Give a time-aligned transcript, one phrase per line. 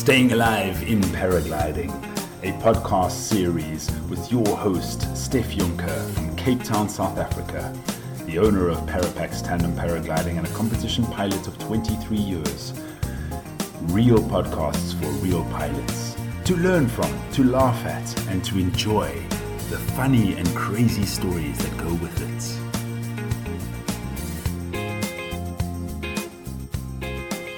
[0.00, 1.90] Staying Alive in Paragliding,
[2.42, 7.70] a podcast series with your host, Steph Juncker from Cape Town, South Africa,
[8.24, 12.72] the owner of Parapax Tandem Paragliding and a competition pilot of 23 years.
[13.92, 19.12] Real podcasts for real pilots to learn from, to laugh at, and to enjoy
[19.68, 22.69] the funny and crazy stories that go with it.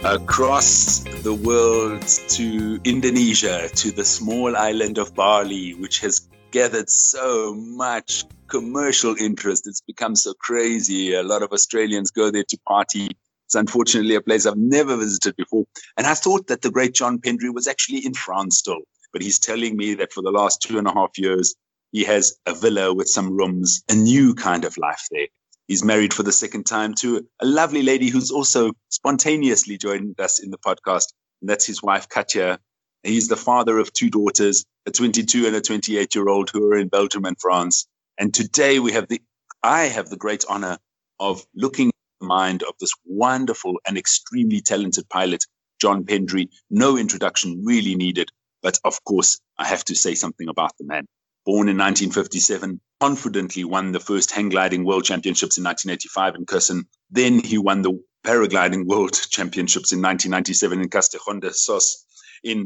[0.04, 7.54] Across the world to Indonesia, to the small island of Bali, which has gathered so
[7.54, 9.66] much commercial interest.
[9.66, 11.14] It's become so crazy.
[11.14, 13.10] A lot of Australians go there to party.
[13.46, 15.66] It's unfortunately a place I've never visited before.
[15.96, 18.82] And I thought that the great John Pendry was actually in France still.
[19.12, 21.54] But he's telling me that for the last two and a half years,
[21.92, 25.28] he has a villa with some rooms, a new kind of life there.
[25.68, 30.40] He's married for the second time to a lovely lady who's also spontaneously joined us
[30.40, 31.12] in the podcast.
[31.40, 32.58] And that's his wife, Katja.
[33.02, 36.76] He's the father of two daughters, a 22 and a 28 year old who are
[36.76, 37.86] in Belgium and France.
[38.18, 39.20] And today we have the,
[39.62, 40.78] I have the great honor
[41.18, 45.44] of looking at the mind of this wonderful and extremely talented pilot,
[45.80, 46.48] John Pendry.
[46.70, 48.30] No introduction really needed.
[48.62, 51.06] But of course, I have to say something about the man.
[51.44, 56.84] Born in 1957, confidently won the first hang gliding world championships in 1985 in Kössen.
[57.10, 62.04] Then he won the paragliding world championships in 1997 in Castejón de Sos.
[62.44, 62.58] In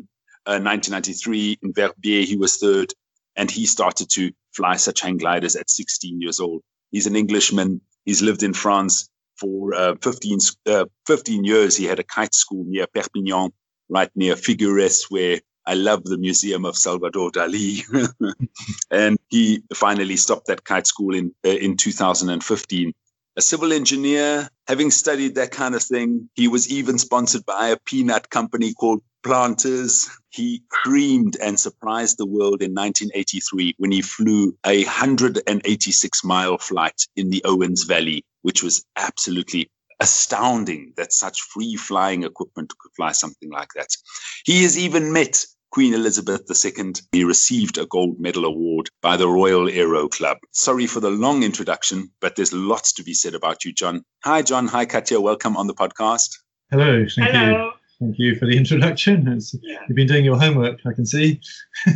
[0.44, 2.92] uh, 1993 in Verbier, he was third,
[3.34, 6.60] and he started to fly such hang gliders at 16 years old.
[6.90, 7.80] He's an Englishman.
[8.04, 9.08] He's lived in France
[9.40, 11.78] for uh, 15, uh, 15 years.
[11.78, 13.52] He had a kite school near Perpignan,
[13.88, 17.82] right near Figueres, where I love the Museum of Salvador Dali.
[18.90, 22.92] and he finally stopped that kite school in, uh, in 2015.
[23.38, 27.76] A civil engineer, having studied that kind of thing, he was even sponsored by a
[27.84, 30.08] peanut company called Planters.
[30.30, 37.02] He creamed and surprised the world in 1983 when he flew a 186 mile flight
[37.16, 43.12] in the Owens Valley, which was absolutely astounding that such free flying equipment could fly
[43.12, 43.88] something like that.
[44.44, 46.92] He has even met Queen Elizabeth II.
[47.12, 50.38] He received a gold medal award by the Royal Aero Club.
[50.52, 54.02] Sorry for the long introduction, but there's lots to be said about you, John.
[54.24, 54.66] Hi, John.
[54.68, 55.20] Hi, Katja.
[55.20, 56.38] Welcome on the podcast.
[56.70, 57.04] Hello.
[57.14, 57.64] Thank Hello.
[57.66, 57.72] you.
[58.00, 59.26] Thank you for the introduction.
[59.62, 59.78] Yeah.
[59.88, 61.40] You've been doing your homework, I can see.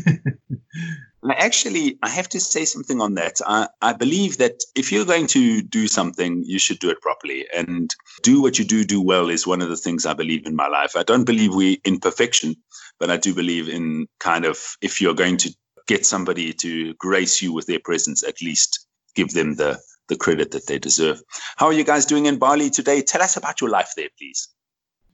[1.28, 3.40] Actually, I have to say something on that.
[3.46, 7.46] I, I believe that if you're going to do something, you should do it properly.
[7.54, 10.56] And do what you do, do well is one of the things I believe in
[10.56, 10.96] my life.
[10.96, 12.56] I don't believe we in perfection,
[12.98, 15.54] but I do believe in kind of if you're going to
[15.86, 19.78] get somebody to grace you with their presence, at least give them the,
[20.08, 21.20] the credit that they deserve.
[21.56, 23.02] How are you guys doing in Bali today?
[23.02, 24.48] Tell us about your life there, please.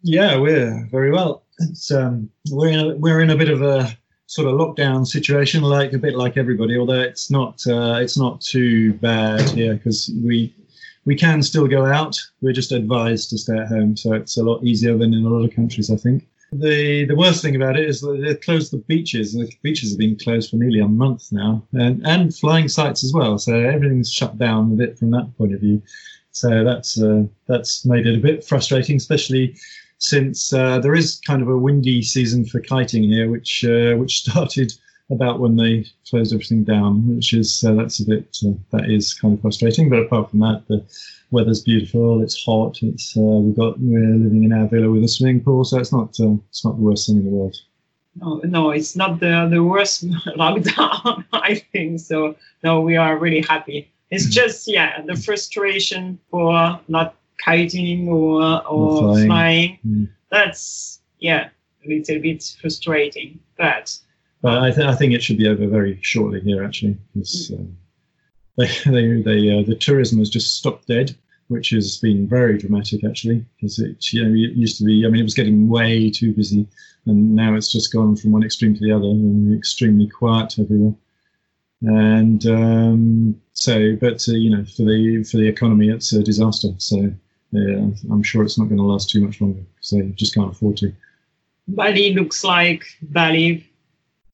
[0.02, 1.46] Yeah, we're very well.
[1.58, 5.62] It's um, we're in a, we're in a bit of a sort of lockdown situation,
[5.62, 6.76] like a bit like everybody.
[6.76, 10.54] Although it's not uh, it's not too bad here because we
[11.04, 12.18] we can still go out.
[12.42, 15.28] We're just advised to stay at home, so it's a lot easier than in a
[15.28, 16.26] lot of countries, I think.
[16.52, 19.32] The the worst thing about it is that they've closed the beaches.
[19.32, 23.12] The beaches have been closed for nearly a month now, and and flying sites as
[23.12, 23.38] well.
[23.38, 25.82] So everything's shut down a bit from that point of view.
[26.32, 29.56] So that's uh, that's made it a bit frustrating, especially
[29.98, 34.20] since uh, there is kind of a windy season for kiting here, which uh, which
[34.22, 34.72] started
[35.10, 39.14] about when they closed everything down, which is uh, that's a bit uh, that is
[39.14, 39.88] kind of frustrating.
[39.88, 40.84] But apart from that, the
[41.30, 42.22] weather's beautiful.
[42.22, 42.78] It's hot.
[42.82, 45.92] It's uh, we've got we're living in our villa with a swimming pool, so it's
[45.92, 47.56] not uh, it's not the worst thing in the world.
[48.16, 51.24] No, no, it's not the the worst lockdown.
[51.32, 52.34] I think so.
[52.64, 53.90] No, we are really happy.
[54.10, 54.32] It's mm-hmm.
[54.32, 59.26] just yeah, the frustration for not kiting or or, flying.
[59.26, 59.78] flying.
[59.86, 60.08] Mm.
[60.30, 61.48] That's yeah,
[61.84, 63.98] a little bit frustrating, but.
[64.42, 67.58] But I, th- I think it should be over very shortly here, actually, because mm.
[67.58, 67.76] um,
[68.56, 71.16] they, they, they uh, the tourism has just stopped dead,
[71.48, 75.04] which has been very dramatic, actually, because it you know it used to be.
[75.06, 76.66] I mean, it was getting way too busy,
[77.06, 80.94] and now it's just gone from one extreme to the other, and extremely quiet everywhere.
[81.82, 86.68] And um, so, but uh, you know, for the for the economy, it's a disaster.
[86.78, 87.12] So
[87.52, 90.50] yeah, I'm sure it's not going to last too much longer because they just can't
[90.50, 90.92] afford to.
[91.68, 93.68] Bali looks like Bali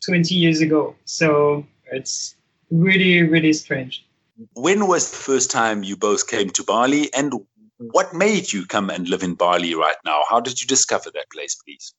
[0.05, 0.95] 20 years ago.
[1.05, 2.35] So it's
[2.71, 4.07] really, really strange.
[4.55, 7.33] When was the first time you both came to Bali and
[7.79, 10.23] what made you come and live in Bali right now?
[10.29, 11.95] How did you discover that place, please?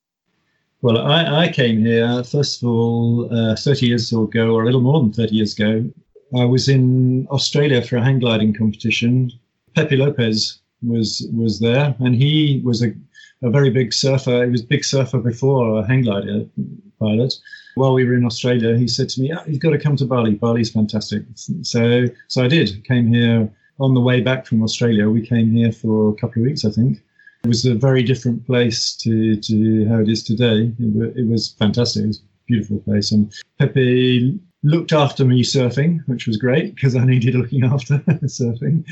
[0.82, 4.82] Well, I, I came here, first of all, uh, 30 years ago, or a little
[4.82, 5.90] more than 30 years ago.
[6.38, 9.32] I was in Australia for a hang gliding competition.
[9.76, 12.94] Pepe Lopez was was there, and he was a,
[13.42, 14.44] a very big surfer.
[14.46, 16.64] He was a big surfer before a hang glider uh,
[17.00, 17.34] pilot.
[17.76, 20.06] While we were in Australia, he said to me, oh, "You've got to come to
[20.06, 20.36] Bali.
[20.36, 22.84] Bali's fantastic." So, so I did.
[22.86, 23.50] Came here
[23.80, 25.10] on the way back from Australia.
[25.10, 27.02] We came here for a couple of weeks, I think.
[27.44, 30.72] It was a very different place to, to how it is today.
[30.80, 32.04] It, it was fantastic.
[32.04, 36.96] It was a beautiful place, and Pepe looked after me surfing, which was great because
[36.96, 38.86] I needed looking after surfing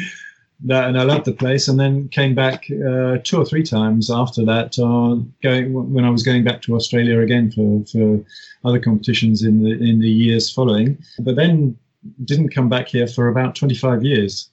[0.65, 1.67] that, and I loved the place.
[1.67, 6.09] And then came back uh, two or three times after that, uh, going when I
[6.09, 8.23] was going back to Australia again for, for
[8.63, 10.97] other competitions in the in the years following.
[11.19, 11.77] But then
[12.25, 14.49] didn't come back here for about 25 years.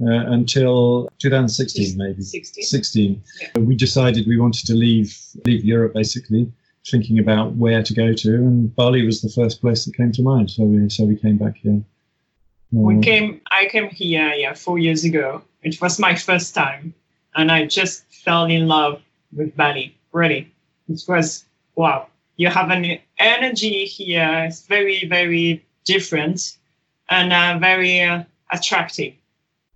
[0.00, 2.64] Uh, until 2016, maybe 16.
[2.64, 3.22] 16.
[3.40, 3.60] Yeah.
[3.60, 6.50] We decided we wanted to leave leave Europe, basically,
[6.90, 10.22] thinking about where to go to, and Bali was the first place that came to
[10.22, 10.50] mind.
[10.50, 11.82] So we so we came back here.
[12.72, 13.40] We Uh, came.
[13.50, 15.42] I came here, yeah, four years ago.
[15.62, 16.94] It was my first time,
[17.34, 19.02] and I just fell in love
[19.32, 19.94] with Bali.
[20.12, 20.50] Really,
[20.88, 21.44] it was
[21.76, 22.06] wow.
[22.36, 24.44] You have an energy here.
[24.46, 26.56] It's very, very different,
[27.10, 29.12] and uh, very uh, attractive.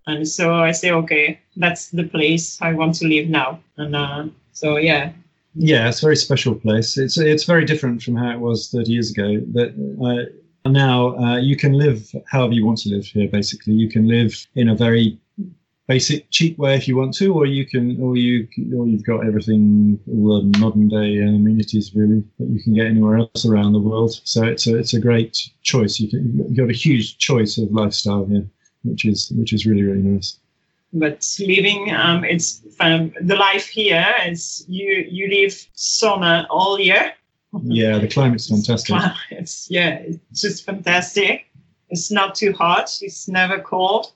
[0.06, 3.60] And so I say, okay, that's the place I want to live now.
[3.76, 5.12] And uh, so yeah,
[5.54, 6.96] Yeah, it's a very special place.
[6.96, 9.40] It's it's very different from how it was 30 years ago.
[9.52, 9.70] That
[10.00, 10.30] uh,
[10.68, 13.28] now uh, you can live however you want to live here.
[13.28, 15.18] Basically, you can live in a very
[15.86, 19.26] basic, cheap way if you want to, or you can, or you, or you've got
[19.26, 23.78] everything, all the modern day amenities really that you can get anywhere else around the
[23.78, 24.20] world.
[24.24, 26.00] So it's a it's a great choice.
[26.00, 28.46] You can, you've got a huge choice of lifestyle here,
[28.84, 30.38] which is which is really really nice.
[30.92, 37.12] but living um, it's um, the life here is you you live summer all year
[37.64, 38.96] Yeah, the climate's fantastic.
[39.30, 39.98] it's yeah
[40.30, 41.46] it's just fantastic
[41.90, 44.12] it's not too hot it's never cold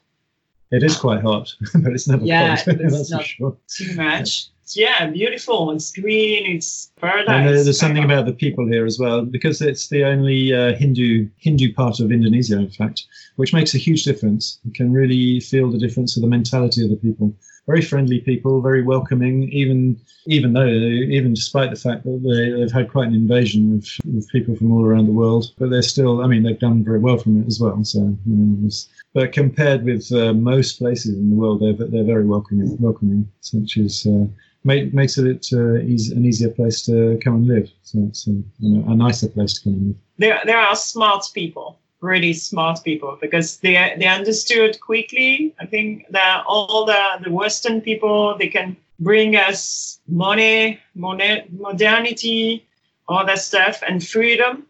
[0.72, 1.52] It is quite hot,
[1.82, 2.80] but it's never Yeah, cold.
[2.80, 3.56] it's That's for not- sure.
[3.76, 8.98] too much yeah beautiful it's green it's And there's something about the people here as
[8.98, 13.04] well, because it's the only uh, Hindu Hindu part of Indonesia, in fact,
[13.36, 14.58] which makes a huge difference.
[14.64, 17.34] You can really feel the difference of the mentality of the people.
[17.66, 22.72] Very friendly people, very welcoming, even even though even despite the fact that they, they've
[22.72, 26.22] had quite an invasion of, of people from all around the world, but they're still.
[26.22, 27.84] I mean, they've done very well from it as well.
[27.84, 28.70] So, you know,
[29.14, 33.76] but compared with uh, most places in the world, they're they're very welcoming, welcoming, which
[33.76, 34.06] is.
[34.06, 34.26] Uh,
[34.64, 37.70] make, makes it uh, easy, an easier place to come and live.
[37.82, 39.96] So it's a, you know, a nicer place to come and live.
[40.20, 46.06] there there are smart people really smart people because they they understood quickly i think
[46.10, 52.64] that all the the western people they can bring us money money modernity
[53.08, 54.66] all that stuff and freedom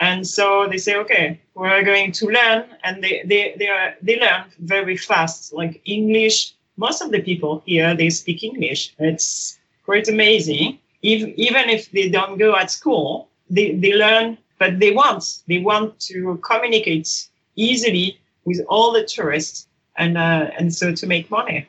[0.00, 4.18] and so they say okay we're going to learn and they they they, are, they
[4.18, 8.94] learn very fast like english most of the people here they speak english.
[8.98, 10.78] It's quite amazing.
[11.02, 15.58] If, even if they don't go at school they, they learn but they want they
[15.58, 21.66] want to communicate easily with all the tourists and uh, and so to make money.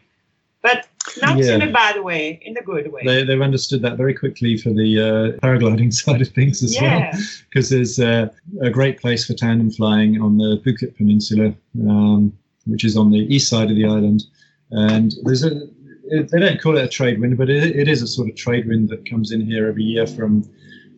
[0.61, 0.87] But
[1.21, 3.03] not in a bad way in a good way.
[3.05, 6.99] They, they've understood that very quickly for the uh, paragliding side of things as well,
[6.99, 7.19] yeah.
[7.49, 8.29] Because there's uh,
[8.61, 11.53] a great place for tandem flying on the Bukit Peninsula,
[11.87, 12.35] um,
[12.65, 14.23] which is on the east side of the island.
[14.71, 15.67] And there's a
[16.09, 18.67] they don't call it a trade wind, but it, it is a sort of trade
[18.67, 20.47] wind that comes in here every year from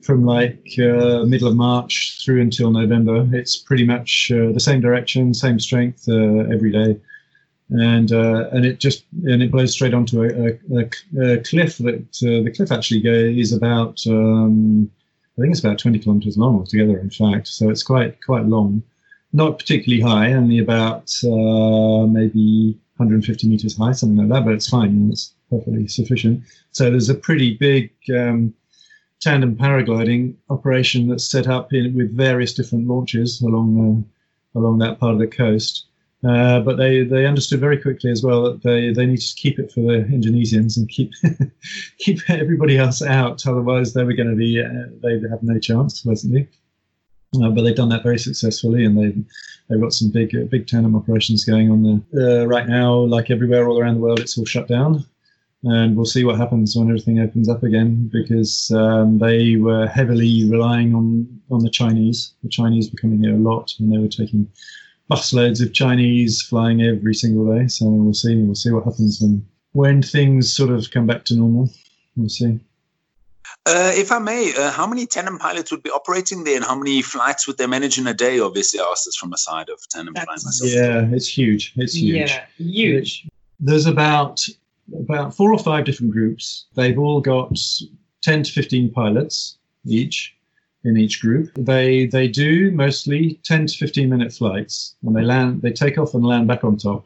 [0.01, 3.27] from like uh, middle of March through until November.
[3.33, 6.99] It's pretty much uh, the same direction, same strength uh, every day,
[7.69, 12.07] and uh, and it just and it blows straight onto a, a, a, cliff that
[12.23, 14.89] uh, the cliff actually is about um,
[15.37, 16.97] I think it's about 20 kilometers long altogether.
[16.97, 18.83] In fact, so it's quite quite long,
[19.33, 24.45] not particularly high, only about uh, maybe 150 meters high, something like that.
[24.45, 26.43] But it's fine, it's perfectly sufficient.
[26.71, 28.53] So there's a pretty big um,
[29.19, 34.99] tandem paragliding operation that's set up in, with various different launches along uh, along that
[34.99, 35.85] part of the coast.
[36.27, 39.59] Uh, but they, they understood very quickly as well that they, they need to keep
[39.59, 41.11] it for the Indonesians and keep
[41.99, 43.45] keep everybody else out.
[43.45, 46.47] Otherwise, they were going to be uh, they would have no chance, basically.
[47.35, 49.25] Uh, but they've done that very successfully, and they've
[49.69, 52.93] they've got some big uh, big tandem operations going on there uh, right now.
[52.93, 55.05] Like everywhere all around the world, it's all shut down
[55.63, 60.49] and we'll see what happens when everything opens up again because um, they were heavily
[60.49, 62.33] relying on on the Chinese.
[62.43, 64.47] The Chinese were coming here a lot, and they were taking
[65.09, 67.67] busloads of Chinese flying every single day.
[67.67, 68.35] So we'll see.
[68.35, 71.69] We'll see what happens when when things sort of come back to normal.
[72.15, 72.59] We'll see.
[73.67, 76.75] Uh, if I may, uh, how many tandem pilots would be operating there, and how
[76.75, 78.39] many flights would they manage in a day?
[78.39, 80.71] Obviously, I asked this from a side of tandem flying myself.
[80.71, 81.73] Yeah, it's huge.
[81.75, 82.31] It's huge.
[82.31, 83.27] yeah huge
[83.59, 84.41] There's about
[84.97, 86.67] about four or five different groups.
[86.75, 87.59] They've all got
[88.21, 90.33] 10 to 15 pilots each
[90.85, 91.51] in each group.
[91.55, 96.13] They they do mostly 10 to 15 minute flights and they land they take off
[96.13, 97.05] and land back on top.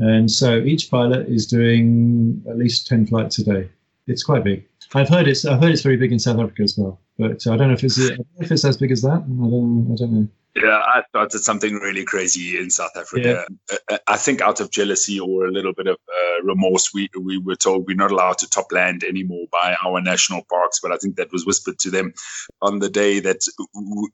[0.00, 3.70] And so each pilot is doing at least 10 flights a day.
[4.06, 4.66] It's quite big.
[4.94, 7.56] I've heard it's I've heard it's very big in South Africa as well, but I
[7.56, 9.22] don't know if it's if it's as big as that.
[9.22, 10.28] I don't I don't know.
[10.54, 13.46] Yeah, I thought it's something really crazy in South Africa.
[13.70, 13.96] Yeah.
[14.06, 17.56] I think out of jealousy or a little bit of uh, remorse, we we were
[17.56, 20.78] told we're not allowed to top land anymore by our national parks.
[20.82, 22.12] But I think that was whispered to them
[22.60, 23.40] on the day that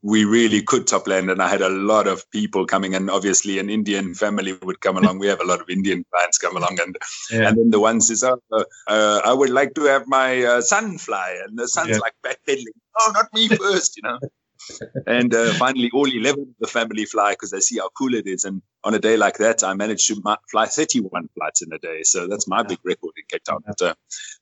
[0.02, 1.28] we really could top land.
[1.28, 4.96] And I had a lot of people coming, and obviously an Indian family would come
[4.96, 5.18] along.
[5.18, 6.96] we have a lot of Indian clients come along, and
[7.32, 7.48] yeah.
[7.48, 8.40] and then the one says, oh,
[8.86, 11.98] uh, "I would like to have my uh, son fly," and the son's yeah.
[11.98, 12.78] like backpedaling.
[13.00, 14.20] Oh, not me first, you know
[15.06, 18.26] and uh, finally, all 11 of the family fly because they see how cool it
[18.26, 18.44] is.
[18.44, 22.02] And on a day like that, I managed to fly 31 flights in a day.
[22.02, 23.62] So that's my big record in Cape Town.
[23.66, 23.94] But, uh,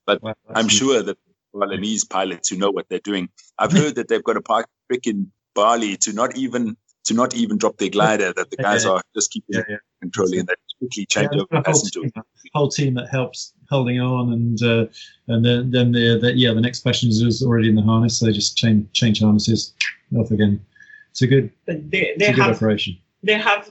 [0.06, 1.18] but well, I'm sure that
[1.54, 5.06] Balinese pilots who know what they're doing, I've heard that they've got a park trick
[5.06, 9.00] in Bali to not even to not even drop their glider, that the guys are
[9.14, 9.76] just keeping yeah, yeah.
[10.02, 12.00] controlling and they quickly change yeah, over passenger.
[12.00, 14.86] Whole, whole team that helps holding on, and uh,
[15.28, 18.26] and then then the, the yeah the next passenger is already in the harness, so
[18.26, 19.72] they just change change harnesses
[20.14, 20.64] off again.
[21.10, 22.98] It's a good, but they, they have, good operation.
[23.22, 23.68] They have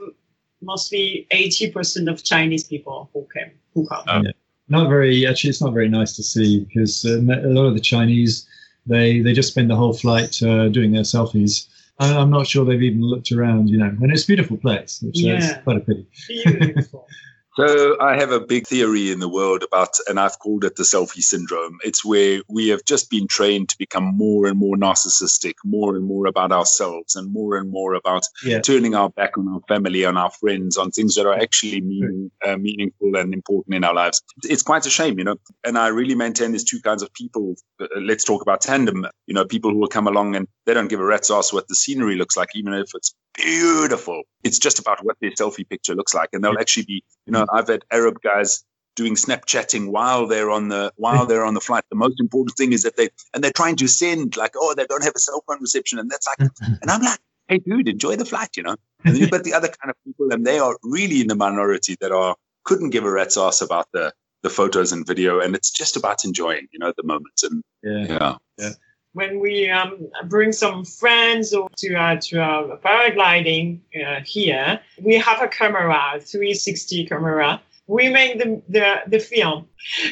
[0.62, 4.04] mostly eighty percent of Chinese people who came who come.
[4.08, 4.22] Oh.
[4.24, 4.32] Yeah.
[4.68, 5.52] Not very actually.
[5.52, 8.48] It's not very nice to see because uh, a lot of the Chinese
[8.88, 11.68] they they just spend the whole flight uh, doing their selfies
[12.00, 13.86] I'm not sure they've even looked around, you know.
[14.02, 15.38] And it's a beautiful place, which yeah.
[15.38, 16.06] is quite a pity.
[16.28, 17.08] Beautiful.
[17.58, 20.84] So I have a big theory in the world about, and I've called it the
[20.84, 21.78] selfie syndrome.
[21.84, 26.06] It's where we have just been trained to become more and more narcissistic, more and
[26.06, 28.60] more about ourselves, and more and more about yeah.
[28.60, 32.30] turning our back on our family, on our friends, on things that are actually meaning,
[32.46, 34.22] uh, meaningful and important in our lives.
[34.44, 35.38] It's quite a shame, you know.
[35.64, 37.56] And I really maintain there's two kinds of people.
[37.80, 39.08] Uh, let's talk about tandem.
[39.28, 41.70] You know, people who will come along and they don't give a rat's ass what
[41.70, 44.24] the scenery looks like, even if it's beautiful.
[44.44, 47.46] It's just about what their selfie picture looks like, and they'll actually be, you know,
[47.52, 48.64] I've had Arab guys
[48.96, 51.84] doing Snapchatting while they're on the while they're on the flight.
[51.90, 54.86] The most important thing is that they and they're trying to send like, oh, they
[54.86, 56.74] don't have a cell phone reception, and that's like, mm-hmm.
[56.82, 58.76] and I'm like, hey, dude, enjoy the flight, you know.
[59.04, 61.96] And you've got the other kind of people, and they are really in the minority
[62.02, 65.72] that are couldn't give a rat's ass about the the photos and video, and it's
[65.72, 67.44] just about enjoying, you know, the moments.
[67.44, 68.36] And yeah, yeah.
[68.58, 68.70] yeah
[69.16, 75.16] when we um, bring some friends or to uh, to uh, paragliding uh, here, we
[75.16, 77.62] have a camera, 360 camera.
[77.88, 79.70] We make the, the the film,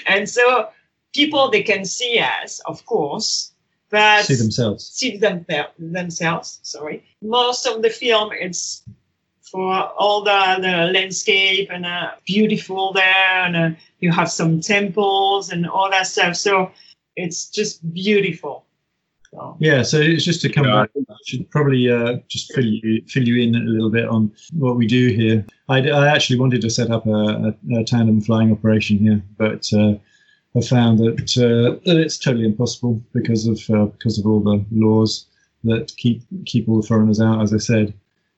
[0.08, 0.70] and so
[1.14, 3.52] people they can see us, of course,
[3.90, 4.86] but see themselves.
[4.86, 5.46] See them,
[5.78, 6.60] themselves.
[6.64, 7.04] Sorry.
[7.22, 8.84] Most of the film it's
[9.42, 13.70] for all the, the landscape and uh, beautiful there, and uh,
[14.00, 16.38] you have some temples and all that stuff.
[16.38, 16.72] So
[17.18, 18.66] it's just beautiful.
[19.34, 19.58] So.
[19.60, 20.84] Yeah, so it's just to come yeah.
[20.84, 20.90] back.
[21.10, 24.76] I should probably uh, just fill you fill you in a little bit on what
[24.76, 25.46] we do here.
[25.70, 29.68] I, I actually wanted to set up a, a, a tandem flying operation here, but
[29.74, 29.96] uh,
[30.56, 34.64] I found that uh, that it's totally impossible because of uh, because of all the
[34.72, 35.26] laws
[35.64, 37.42] that keep keep all the foreigners out.
[37.42, 37.94] As I said,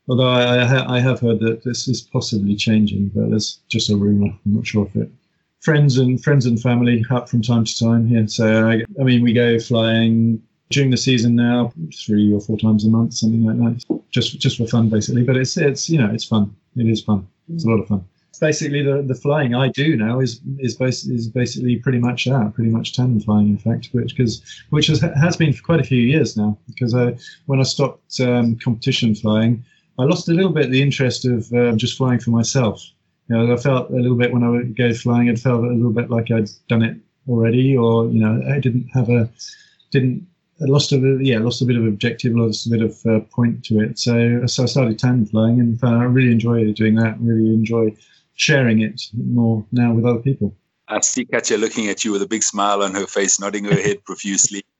[0.08, 3.90] although I, I, ha- I have heard that this is possibly changing, but it's just
[3.90, 4.28] a rumor.
[4.28, 5.12] I'm not sure if it
[5.60, 8.28] friends and friends and family up from time to time here.
[8.28, 12.86] So I, I, mean, we go flying during the season now, three or four times
[12.86, 15.24] a month, something like that, just just for fun, basically.
[15.24, 16.56] But it's it's you know it's fun.
[16.76, 17.28] It is fun.
[17.54, 18.04] It's a lot of fun.
[18.42, 22.54] Basically, the, the flying I do now is is bas- is basically pretty much that,
[22.54, 24.42] pretty much tandem flying, in fact, which because
[24.72, 26.58] which has has been for quite a few years now.
[26.68, 29.64] Because I, when I stopped um, competition flying,
[30.00, 32.84] I lost a little bit the interest of uh, just flying for myself.
[33.30, 35.68] You know, I felt a little bit when I would go flying, it felt a
[35.68, 36.98] little bit like I'd done it
[37.30, 39.30] already, or you know, I didn't have a
[39.92, 40.28] didn't
[40.60, 43.80] lost a yeah lost a bit of objective, lost a bit of uh, point to
[43.80, 44.00] it.
[44.00, 47.18] So so I started tandem flying, and I really enjoy doing that.
[47.20, 47.96] Really enjoy
[48.36, 50.56] sharing it more now with other people.
[50.88, 53.80] I see Katja looking at you with a big smile on her face, nodding her
[53.80, 54.64] head profusely.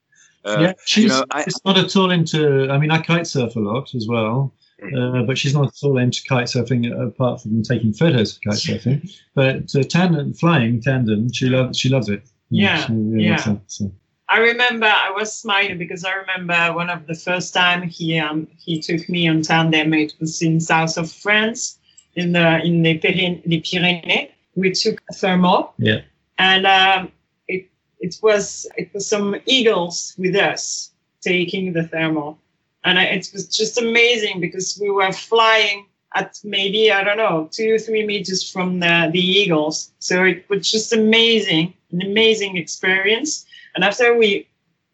[0.46, 2.70] Uh, yeah, she's, you know, I, not at all into.
[2.70, 4.54] I mean, I kite surf a lot as well,
[4.96, 8.60] uh, but she's not at all into kite surfing apart from taking photos of kite
[8.60, 9.12] surfing.
[9.34, 12.30] But uh, tandem flying tandem, she loves she loves it.
[12.52, 13.38] Yeah, yeah.
[13.38, 13.58] yeah.
[13.66, 13.92] so.
[14.28, 18.48] I remember I was smiling because I remember one of the first time he um,
[18.58, 19.94] he took me on tandem.
[19.94, 21.78] It was in south of France,
[22.16, 22.98] in the in the,
[23.46, 24.30] the Pyrenees.
[24.56, 25.74] We took a thermal.
[25.78, 26.02] Yeah.
[26.40, 27.12] And um,
[27.48, 30.92] it it was it was some eagles with us
[31.22, 32.40] taking the thermal,
[32.84, 37.50] and I, it was just amazing because we were flying at maybe I don't know
[37.52, 39.92] two three meters from the, the eagles.
[40.00, 43.45] So it was just amazing, an amazing experience.
[43.76, 44.48] And after we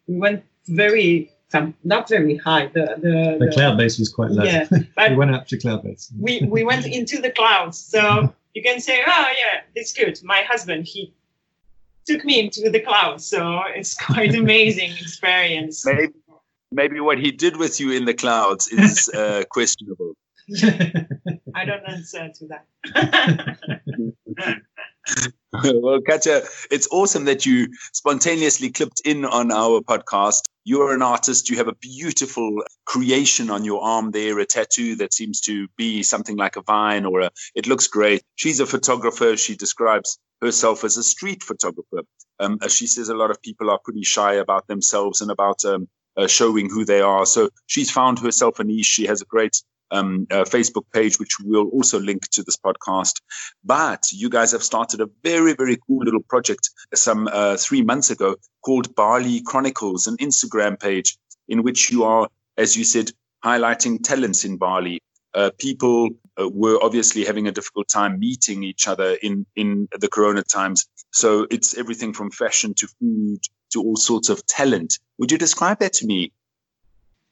[0.06, 1.32] we went very
[1.84, 2.66] not very high.
[2.66, 4.44] The the, the, the cloud base was quite low.
[4.44, 4.66] Yeah,
[5.10, 6.12] we went up to cloud base.
[6.18, 7.78] we we went into the clouds.
[7.78, 10.18] So you can say, oh yeah, it's good.
[10.22, 11.12] My husband he
[12.06, 15.84] took me into the clouds, so it's quite amazing experience.
[15.84, 16.12] Maybe
[16.70, 20.14] maybe what he did with you in the clouds is uh, questionable.
[21.54, 22.66] I don't answer to that.
[25.64, 30.42] well, Katja, it's awesome that you spontaneously clipped in on our podcast.
[30.64, 31.50] You're an artist.
[31.50, 36.02] You have a beautiful creation on your arm there, a tattoo that seems to be
[36.02, 38.22] something like a vine or a, it looks great.
[38.36, 39.36] She's a photographer.
[39.36, 42.02] She describes herself as a street photographer.
[42.38, 45.64] Um, as she says, a lot of people are pretty shy about themselves and about
[45.64, 47.26] um, uh, showing who they are.
[47.26, 48.86] So she's found herself a niche.
[48.86, 53.20] She has a great um, uh, Facebook page, which we'll also link to this podcast.
[53.64, 58.10] But you guys have started a very, very cool little project some uh, three months
[58.10, 61.16] ago called Bali Chronicles, an Instagram page
[61.48, 63.10] in which you are, as you said,
[63.44, 65.00] highlighting talents in Bali.
[65.34, 70.08] Uh, people uh, were obviously having a difficult time meeting each other in, in the
[70.08, 70.86] corona times.
[71.10, 73.40] So it's everything from fashion to food
[73.72, 74.98] to all sorts of talent.
[75.18, 76.32] Would you describe that to me?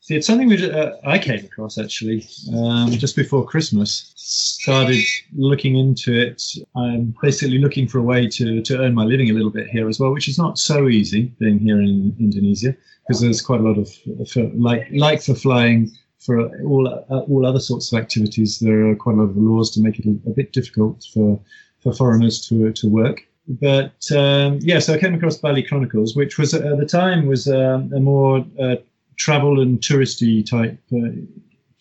[0.02, 2.26] See, it's something which uh, I came across actually
[2.56, 4.12] um, just before Christmas.
[4.16, 5.04] Started
[5.36, 6.42] looking into it.
[6.74, 9.88] I'm basically looking for a way to, to earn my living a little bit here
[9.88, 12.74] as well, which is not so easy being here in Indonesia
[13.06, 13.90] because there's quite a lot of
[14.30, 18.58] for, like like for flying for all uh, all other sorts of activities.
[18.58, 21.38] There are quite a lot of laws to make it a, a bit difficult for
[21.82, 26.38] for foreigners to to work but um, yeah, so I came across Bali Chronicles, which
[26.38, 28.76] was at the time was um, a more uh,
[29.20, 31.12] travel and touristy type uh,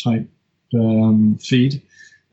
[0.03, 0.27] type
[0.75, 1.81] um, feed.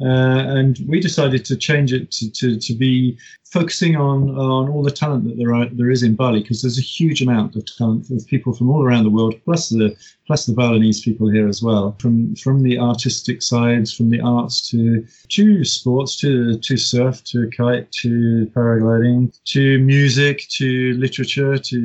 [0.00, 3.16] Uh, and we decided to change it to, to, to be
[3.50, 6.78] focusing on on all the talent that there are there is in Bali because there's
[6.78, 10.46] a huge amount of talent of people from all around the world plus the plus
[10.46, 11.94] the Balinese people here as well.
[12.00, 17.48] From from the artistic sides from the arts to to sports to to surf to
[17.56, 21.78] kite to paragliding to music to literature to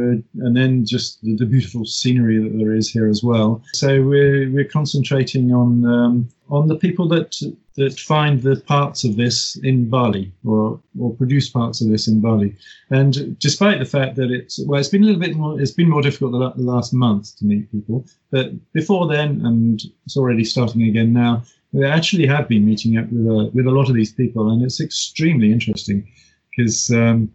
[0.00, 3.62] uh, and then just the, the, beautiful scenery that there is here as well.
[3.72, 7.40] So we're we're concentrating on um, on the people that
[7.80, 12.20] that find the parts of this in Bali or or produce parts of this in
[12.20, 12.54] Bali.
[12.90, 15.88] And despite the fact that it's well, it's been a little bit more it's been
[15.88, 20.82] more difficult the, last month to meet people, but before then, and it's already starting
[20.82, 21.42] again now.
[21.72, 24.60] We actually have been meeting up with a, with a lot of these people, and
[24.62, 26.06] it's extremely interesting
[26.50, 27.32] because um,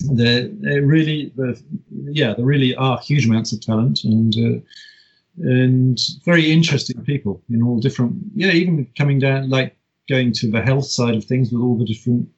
[0.00, 0.50] there
[0.82, 1.62] really, the,
[2.20, 4.60] yeah, there really are huge amounts of talent, and uh,
[5.38, 9.75] and very interesting people in all different, yeah, even coming down like
[10.08, 12.28] going to the health side of things with all the different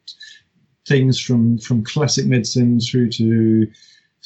[0.86, 3.66] things from from classic medicine through to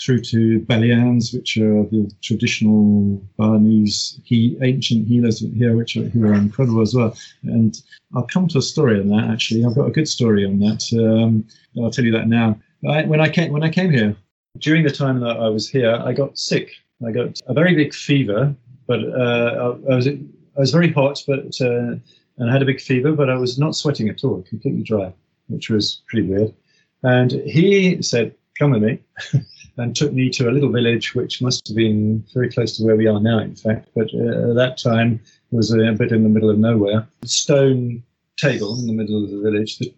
[0.01, 6.27] through to Balians, which are the traditional Balinese he, ancient healers here, which are, who
[6.27, 7.15] are incredible as well.
[7.43, 7.81] And
[8.15, 9.31] I'll come to a story on that.
[9.31, 10.83] Actually, I've got a good story on that.
[10.99, 11.47] Um,
[11.81, 12.59] I'll tell you that now.
[12.89, 14.17] I, when I came when I came here,
[14.59, 16.71] during the time that I was here, I got sick.
[17.07, 18.55] I got a very big fever,
[18.87, 20.17] but uh, I, I, was I
[20.57, 21.97] was very hot, but uh,
[22.43, 25.13] and I had a big fever, but I was not sweating at all, completely dry,
[25.47, 26.53] which was pretty weird.
[27.05, 28.99] And he said, "Come with me,"
[29.77, 32.97] and took me to a little village, which must have been very close to where
[32.97, 33.91] we are now, in fact.
[33.95, 35.21] But uh, at that time
[35.53, 37.07] was a bit in the middle of nowhere.
[37.25, 38.03] Stone
[38.37, 39.79] table in the middle of the village.
[39.79, 39.95] The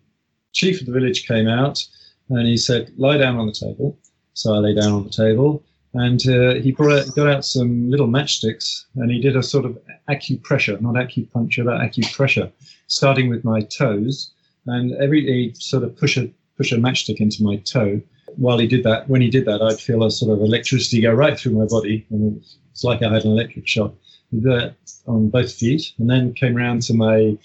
[0.52, 1.82] chief of the village came out,
[2.28, 3.98] and he said, "Lie down on the table."
[4.34, 7.88] So I lay down on the table and uh, he brought out, got out some
[7.88, 9.78] little matchsticks and he did a sort of
[10.10, 12.50] acupressure, not acupuncture, but acupressure,
[12.88, 14.32] starting with my toes.
[14.66, 18.00] And every he sort of push a push a matchstick into my toe.
[18.36, 21.12] While he did that, when he did that, I'd feel a sort of electricity go
[21.12, 23.94] right through my body, and it's like I had an electric shock.
[24.30, 24.74] He did that
[25.06, 27.38] on both feet, and then came round to my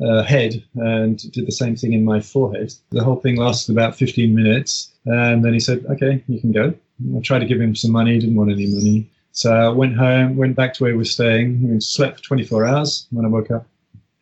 [0.00, 2.72] uh, head and did the same thing in my forehead.
[2.90, 6.74] The whole thing lasted about 15 minutes, and then he said, "Okay, you can go."
[7.16, 9.10] I tried to give him some money, didn't want any money.
[9.32, 13.06] So I went home, went back to where we were staying, slept for 24 hours
[13.10, 13.66] when I woke up.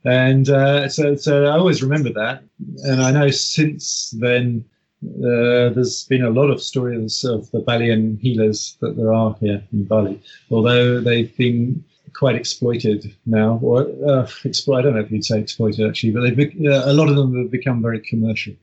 [0.04, 2.42] And uh, so, so I always remember that.
[2.84, 4.64] And I know since then,
[5.04, 9.62] uh, there's been a lot of stories of the Balian healers that there are here
[9.72, 11.84] in Bali, although they've been
[12.14, 16.22] quite exploited now, or uh, exploit, I don't know if you'd say exploited actually, but
[16.22, 18.54] they've uh, a lot of them have become very commercial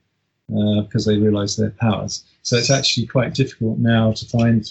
[0.48, 2.24] because uh, they realize their powers.
[2.42, 4.70] So it's actually quite difficult now to find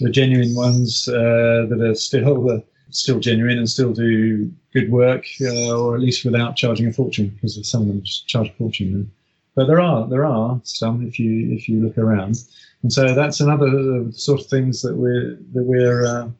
[0.00, 5.76] the genuine ones uh, that are still still genuine and still do good work, uh,
[5.76, 9.10] or at least without charging a fortune, because some of them charge a fortune.
[9.54, 12.44] But there are there are some if you if you look around,
[12.82, 16.30] and so that's another sort of things that we're that we're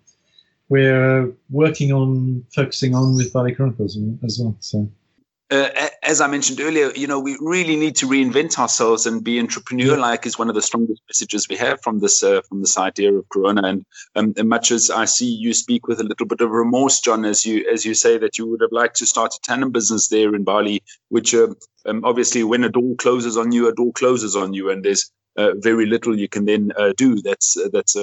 [0.68, 4.54] we're working on focusing on with Bali Chronicles as well.
[4.60, 4.88] So
[5.50, 9.38] uh, as I mentioned earlier, you know, we really need to reinvent ourselves and be
[9.38, 13.12] entrepreneur-like is one of the strongest messages we have from this uh, from this idea
[13.12, 13.62] of Corona.
[13.62, 13.84] And,
[14.16, 17.26] um, and much as I see you speak with a little bit of remorse, John,
[17.26, 20.08] as you as you say that you would have liked to start a tandem business
[20.08, 21.48] there in Bali, which uh,
[21.84, 25.12] um, obviously when a door closes on you, a door closes on you, and there's
[25.36, 27.20] uh, very little you can then uh, do.
[27.20, 27.96] That's that's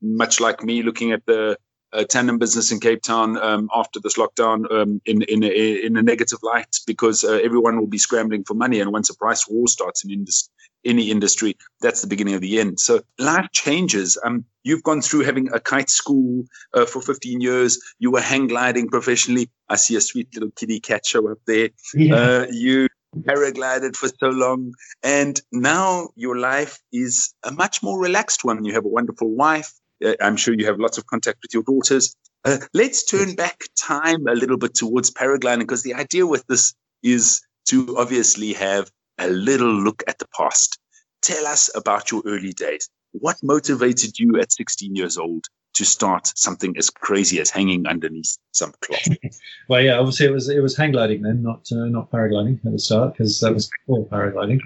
[0.00, 1.56] much like me looking at the
[1.92, 5.96] uh, tandem business in Cape Town um, after this lockdown um, in in a, in
[5.96, 9.46] a negative light because uh, everyone will be scrambling for money, and once a price
[9.48, 10.50] war starts in indus-
[10.84, 12.80] any industry, that's the beginning of the end.
[12.80, 14.18] So life changes.
[14.24, 17.80] Um, you've gone through having a kite school uh, for 15 years.
[17.98, 19.48] You were hang gliding professionally.
[19.68, 21.70] I see a sweet little kitty cat show up there.
[21.94, 22.14] Yeah.
[22.14, 22.88] Uh, you
[23.20, 28.64] paraglided for so long, and now your life is a much more relaxed one.
[28.64, 29.72] You have a wonderful wife
[30.20, 32.14] I'm sure you have lots of contact with your daughters.
[32.44, 36.74] Uh, let's turn back time a little bit towards paragliding because the idea with this
[37.02, 40.78] is to obviously have a little look at the past.
[41.20, 42.88] Tell us about your early days.
[43.12, 48.36] What motivated you at 16 years old to start something as crazy as hanging underneath
[48.50, 49.16] some cloth?
[49.68, 52.72] well, yeah, obviously it was it was hang gliding then, not uh, not paragliding at
[52.72, 54.60] the start because that was before paragliding.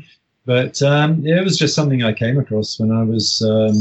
[0.47, 3.75] But um, yeah, it was just something I came across when I was um,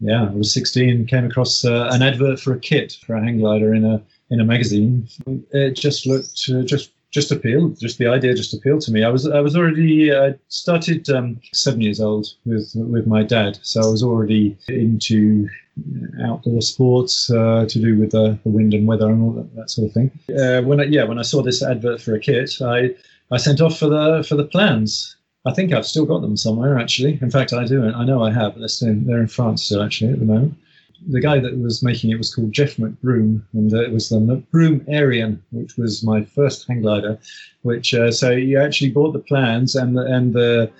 [0.00, 3.38] yeah, I was 16, came across uh, an advert for a kit for a hang
[3.38, 5.08] glider in a in a magazine.
[5.52, 7.78] It just looked uh, just just appealed.
[7.78, 9.04] Just the idea just appealed to me.
[9.04, 13.58] I was I was already uh, started um, seven years old with with my dad,
[13.62, 15.48] so I was already into
[16.22, 19.70] outdoor sports uh, to do with the, the, wind and weather and all that, that
[19.70, 20.10] sort of thing.
[20.28, 22.94] Uh, when I, yeah, when I saw this advert for a kit, I
[23.30, 26.78] I sent off for the for the plans I think I've still got them somewhere,
[26.78, 27.18] actually.
[27.22, 27.84] In fact, I do.
[27.84, 28.58] I know I have.
[28.58, 30.54] They're, still, they're in France still, actually, at the moment.
[31.08, 34.16] The guy that was making it was called Jeff McBroom, and uh, it was the
[34.16, 37.18] McBroom Arian, which was my first hang glider.
[37.62, 40.70] Which uh, so you actually bought the plans and the and the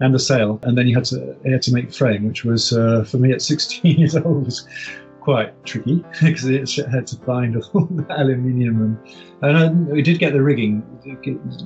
[0.00, 2.74] and the sail, and then you had to you had to make frame, which was
[2.74, 4.52] uh, for me at 16 years old
[5.22, 6.44] quite tricky because
[6.78, 10.82] it had to find all the aluminium and, and I, we did get the rigging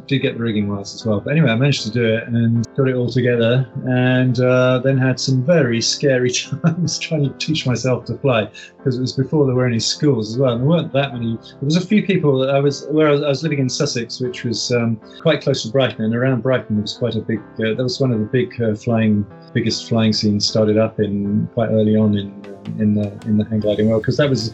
[0.06, 2.66] did get, the rigging wise as well but anyway I managed to do it and
[2.76, 6.30] got it all together and uh, then had some very scary
[6.64, 10.34] times trying to teach myself to fly because it was before there were any schools
[10.34, 12.86] as well and there weren't that many there was a few people that I was
[12.90, 16.04] where I was, I was living in Sussex which was um, quite close to Brighton
[16.04, 18.60] and around Brighton there was quite a big uh, that was one of the big
[18.60, 23.38] uh, flying biggest flying scenes started up in quite early on in in the in
[23.38, 24.52] the hang gliding world because that was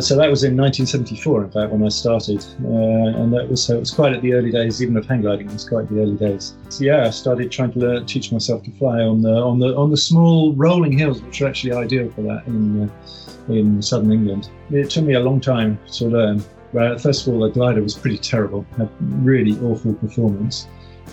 [0.00, 2.44] so that was in 1974 in fact when I started.
[2.64, 5.20] Uh, and that was so it was quite at the early days even of hang
[5.20, 6.54] gliding it was quite the early days.
[6.68, 9.76] So yeah I started trying to learn, teach myself to fly on the on the
[9.76, 14.12] on the small rolling hills which are actually ideal for that in uh, in southern
[14.12, 14.50] England.
[14.70, 16.42] It took me a long time to learn.
[16.72, 20.66] But first of all the glider was pretty terrible had really awful performance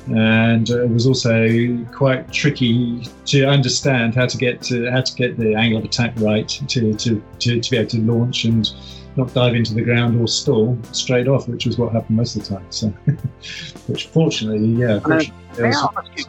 [0.07, 5.37] and it was also quite tricky to understand how to get to how to get
[5.37, 8.71] the angle of attack right to to, to, to be able to launch and
[9.17, 12.43] not dive into the ground or stall straight off, which was what happened most of
[12.43, 12.65] the time.
[12.69, 12.87] So,
[13.87, 14.95] which fortunately, yeah.
[14.95, 16.25] Uh, fortunately,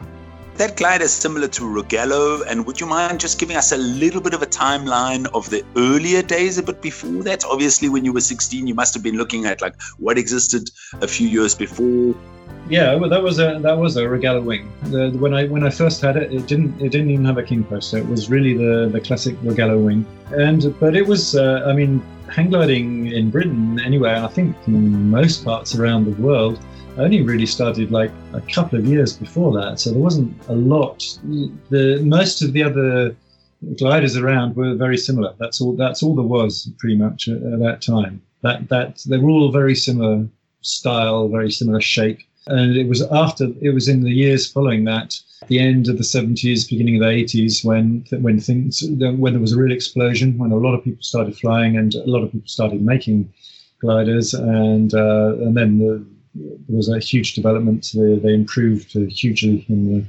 [0.55, 4.21] that glide is similar to Rogallo, and would you mind just giving us a little
[4.21, 7.43] bit of a timeline of the earlier days, a bit before that?
[7.45, 10.69] Obviously, when you were 16, you must have been looking at like what existed
[11.01, 12.13] a few years before,
[12.69, 14.71] yeah, well, that was a that was a Rogallo wing.
[14.83, 17.43] The, when I when I first had it, it didn't it didn't even have a
[17.43, 20.05] king post, so it was really the the classic Rogallo wing.
[20.31, 24.13] And but it was, uh, I mean, hang gliding in Britain anyway.
[24.13, 26.59] I think in most parts around the world
[26.97, 29.79] only really started like a couple of years before that.
[29.79, 31.03] So there wasn't a lot.
[31.69, 33.15] The most of the other
[33.77, 35.33] gliders around were very similar.
[35.37, 35.73] That's all.
[35.75, 38.21] That's all there was pretty much at, at that time.
[38.41, 40.27] That that they were all very similar
[40.61, 42.19] style, very similar shape.
[42.47, 46.03] And it was after, it was in the years following that, the end of the
[46.03, 50.51] 70s, beginning of the 80s, when when things, when there was a real explosion, when
[50.51, 53.31] a lot of people started flying and a lot of people started making
[53.79, 57.91] gliders, and uh, and then the, there was a huge development.
[57.93, 60.05] They, they improved hugely in the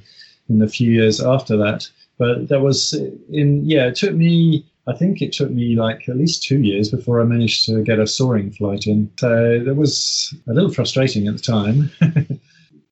[0.49, 1.89] in the few years after that.
[2.19, 2.95] But that was
[3.31, 6.91] in yeah, it took me I think it took me like at least two years
[6.91, 9.11] before I managed to get a soaring flight in.
[9.19, 11.91] So that was a little frustrating at the time.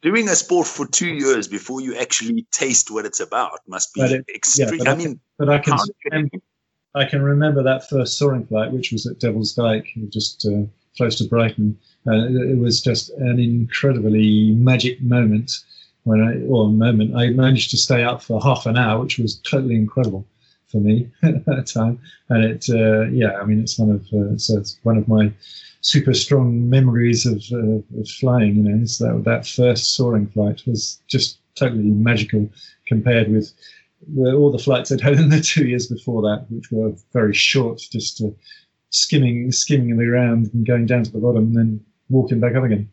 [0.02, 4.00] Doing a sport for two years before you actually taste what it's about must be
[4.00, 4.80] it, extreme.
[4.80, 5.78] Yeah, I, I, mean, but I can
[6.94, 10.62] I can remember that first soaring flight, which was at Devil's Dyke, just uh,
[10.96, 11.78] close to Brighton.
[12.06, 15.52] Uh, it was just an incredibly magic moment
[16.04, 19.18] when I, or a moment, I managed to stay up for half an hour, which
[19.18, 20.26] was totally incredible
[20.72, 22.00] for me at that time.
[22.30, 25.32] And it, uh, yeah, I mean, it's one of uh, so it's one of my
[25.82, 28.56] super strong memories of, uh, of flying.
[28.56, 32.48] You know, so that that first soaring flight was just totally magical
[32.86, 33.52] compared with
[34.14, 37.34] the, all the flights I'd had in the two years before that, which were very
[37.34, 38.30] short, just uh,
[38.90, 42.88] skimming skimming around and going down to the bottom and then walking back up again.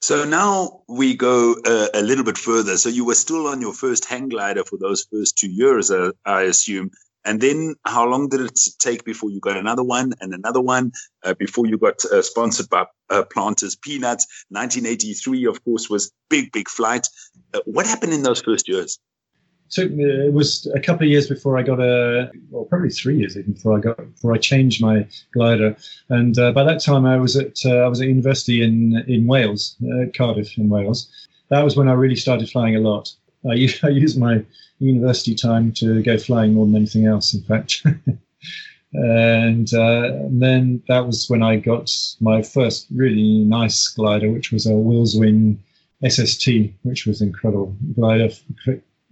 [0.00, 2.76] So now we go uh, a little bit further.
[2.76, 6.10] So you were still on your first hang glider for those first two years, uh,
[6.24, 6.90] I assume.
[7.24, 10.92] And then how long did it take before you got another one and another one
[11.22, 14.26] uh, before you got uh, sponsored by uh, Planters Peanuts?
[14.48, 17.06] 1983, of course, was big, big flight.
[17.54, 18.98] Uh, what happened in those first years?
[19.72, 23.16] Took me, it was a couple of years before I got a, well, probably three
[23.16, 25.74] years even before I got before I changed my glider.
[26.10, 29.26] And uh, by that time, I was at uh, I was at university in in
[29.26, 31.08] Wales, uh, Cardiff in Wales.
[31.48, 33.14] That was when I really started flying a lot.
[33.48, 34.44] I, I used my
[34.78, 37.82] university time to go flying more than anything else, in fact.
[38.92, 44.52] and, uh, and then that was when I got my first really nice glider, which
[44.52, 45.62] was a Wills Wing
[46.06, 46.48] SST,
[46.82, 48.28] which was incredible glider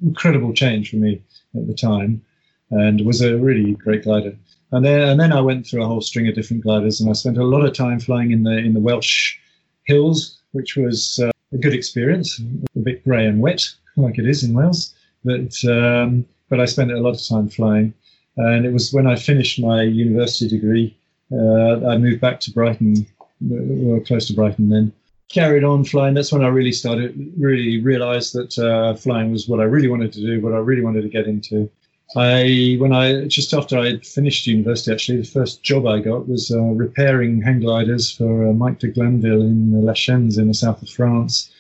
[0.02, 1.22] incredible change for me
[1.56, 2.22] at the time,
[2.70, 4.36] and was a really great glider.
[4.72, 7.14] And then and then I went through a whole string of different gliders, and I
[7.14, 9.36] spent a lot of time flying in the in the Welsh
[9.84, 12.40] hills, which was uh, a good experience.
[12.76, 16.92] A bit grey and wet, like it is in Wales, but um, but I spent
[16.92, 17.94] a lot of time flying.
[18.36, 20.96] And it was when I finished my university degree,
[21.32, 23.06] uh, I moved back to Brighton,
[23.40, 24.92] well, close to Brighton then,
[25.30, 26.14] carried on flying.
[26.14, 30.12] That's when I really started, really realized that uh, flying was what I really wanted
[30.14, 31.70] to do, what I really wanted to get into.
[32.16, 36.50] I, when I, just after I finished university, actually, the first job I got was
[36.50, 40.82] uh, repairing hang gliders for uh, Mike de Glanville in La Chaise in the south
[40.82, 41.52] of France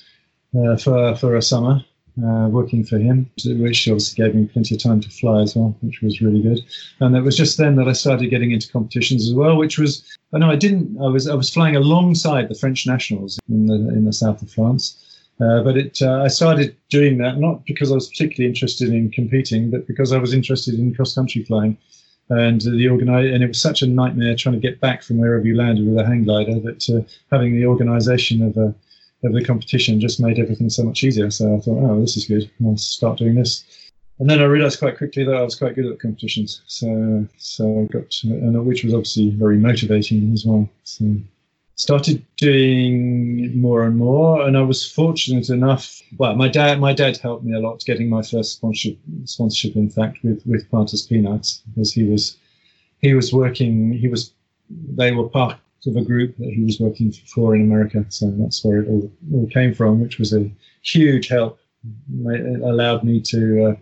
[0.58, 1.84] uh, for, for a summer
[2.18, 5.76] uh, working for him, which obviously gave me plenty of time to fly as well,
[5.80, 6.60] which was really good.
[7.00, 10.04] And it was just then that I started getting into competitions as well, which was
[10.32, 10.96] I know I didn't.
[11.00, 14.50] I was I was flying alongside the French nationals in the in the south of
[14.50, 15.06] France.
[15.40, 19.10] Uh, but it, uh, I started doing that not because I was particularly interested in
[19.10, 21.78] competing, but because I was interested in cross country flying.
[22.28, 25.44] And the organi- and it was such a nightmare trying to get back from wherever
[25.44, 28.74] you landed with a hang glider that uh, having the organisation of a
[29.22, 31.30] of the competition just made everything so much easier.
[31.30, 32.50] So I thought, oh, this is good.
[32.64, 33.64] I'll start doing this.
[34.18, 36.62] And then I realised quite quickly that I was quite good at competitions.
[36.66, 40.68] So so I got, and uh, which was obviously very motivating as well.
[40.84, 41.16] So
[41.76, 46.02] started doing more and more, and I was fortunate enough.
[46.18, 48.98] Well, my dad my dad helped me a lot getting my first sponsorship.
[49.24, 52.36] Sponsorship, in fact, with with Planters Peanuts, because he was
[53.00, 53.92] he was working.
[53.92, 54.34] He was
[54.68, 55.30] they were
[55.82, 58.04] part of a group that he was working for in America.
[58.08, 60.50] So that's where it all, all came from, which was a
[60.82, 61.58] huge help.
[62.26, 63.76] It allowed me to uh,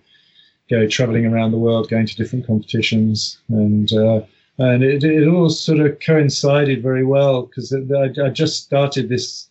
[0.70, 4.20] go traveling around the world, going to different competitions, and uh,
[4.58, 9.48] and it, it all sort of coincided very well because I, I, just started this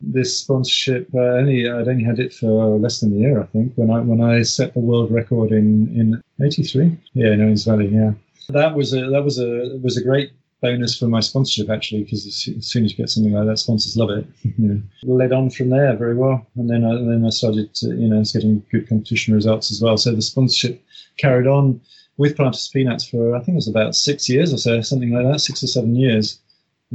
[0.00, 1.08] this sponsorship.
[1.12, 3.98] Uh, only I'd only had it for less than a year, I think, when I
[4.00, 6.96] when I set the world record in in '83.
[7.14, 7.88] Yeah, in Owens Valley.
[7.88, 8.12] Yeah,
[8.50, 12.26] that was a that was a was a great bonus for my sponsorship actually because
[12.26, 15.50] as soon as you get something like that sponsors love it you know led on
[15.50, 18.88] from there very well and then I, then I started to, you know getting good
[18.88, 20.82] competition results as well so the sponsorship
[21.16, 21.80] carried on
[22.16, 25.32] with Planters Peanuts for I think it was about six years or so something like
[25.32, 26.40] that six or seven years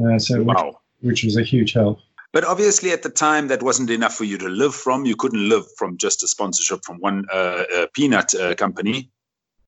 [0.04, 0.80] uh, so wow.
[1.00, 2.00] which, which was a huge help
[2.34, 5.06] but obviously, at the time, that wasn't enough for you to live from.
[5.06, 9.12] You couldn't live from just a sponsorship from one uh, uh, peanut uh, company.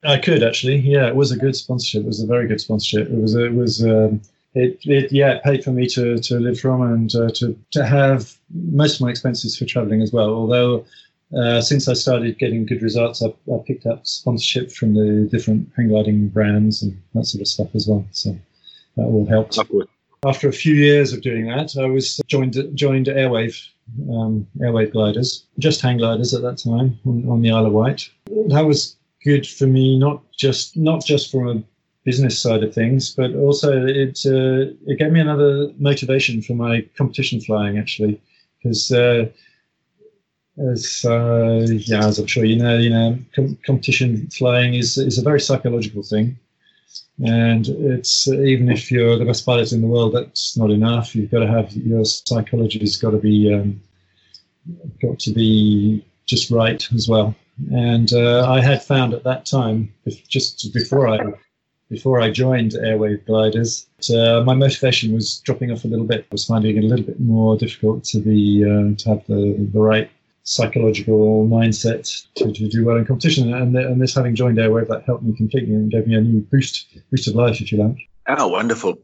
[0.06, 0.78] I could actually.
[0.78, 2.04] Yeah, it was a good sponsorship.
[2.04, 3.10] It was a very good sponsorship.
[3.10, 3.36] It was.
[3.36, 3.84] It was.
[3.84, 4.22] Um,
[4.56, 7.86] it, it yeah it paid for me to, to live from and uh, to to
[7.86, 10.30] have most of my expenses for traveling as well.
[10.30, 10.86] Although
[11.38, 15.70] uh, since I started getting good results, I, I picked up sponsorship from the different
[15.76, 18.06] hang gliding brands and that sort of stuff as well.
[18.12, 18.38] So
[18.96, 19.60] that all helped.
[20.26, 23.62] After a few years of doing that, I was joined joined Airwave
[24.10, 28.10] um, Airwave gliders, just hang gliders at that time on, on the Isle of Wight.
[28.48, 31.64] That was good for me, not just not just from a
[32.06, 36.88] business side of things, but also it uh, it gave me another motivation for my
[36.98, 38.22] competition flying actually,
[38.58, 39.26] because uh,
[40.72, 45.18] as uh, yeah, as I'm sure you know, you know, com- competition flying is is
[45.18, 46.38] a very psychological thing,
[47.26, 51.16] and it's even if you're the best pilot in the world, that's not enough.
[51.16, 53.82] You've got to have your psychology's got to be um,
[55.02, 57.36] got to be just right as well.
[57.72, 59.94] And uh, I had found at that time,
[60.28, 61.20] just before I
[61.90, 63.86] before I joined Airwave Gliders.
[64.10, 66.22] uh, my motivation was dropping off a little bit.
[66.22, 69.70] I was finding it a little bit more difficult to be uh, to have the,
[69.72, 70.10] the right
[70.44, 73.54] psychological mindset to, to do well in competition.
[73.54, 76.42] And, and this having joined Airwave, that helped me completely and gave me a new
[76.42, 77.98] boost boost of life, if you like.
[78.28, 78.98] Oh, wonderful.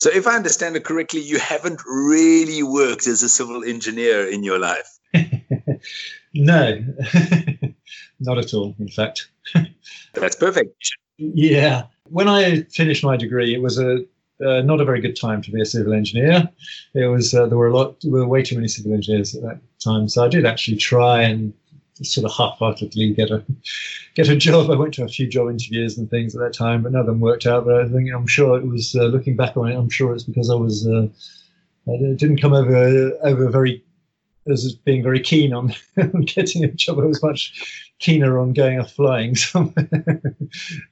[0.00, 4.42] So, if I understand it correctly, you haven't really worked as a civil engineer in
[4.42, 4.93] your life.
[6.34, 6.84] no,
[8.20, 9.28] not at all, in fact.
[10.14, 10.74] That's perfect.
[11.18, 11.84] Yeah.
[12.08, 14.04] When I finished my degree, it was a
[14.44, 16.48] uh, not a very good time to be a civil engineer.
[16.94, 19.42] It was uh, there were a lot, there were way too many civil engineers at
[19.42, 20.08] that time.
[20.08, 21.52] So I did actually try and
[22.02, 23.44] sort of half-heartedly get a
[24.14, 24.70] get a job.
[24.70, 27.06] I went to a few job interviews and things at that time, but none of
[27.06, 27.64] them worked out.
[27.64, 29.76] But I think I'm sure it was uh, looking back on it.
[29.76, 31.06] I'm sure it's because I was uh,
[31.88, 33.84] I didn't come over over very
[34.50, 35.74] as being very keen on
[36.24, 36.98] getting a job.
[36.98, 40.22] I was much keener on going off flying somewhere.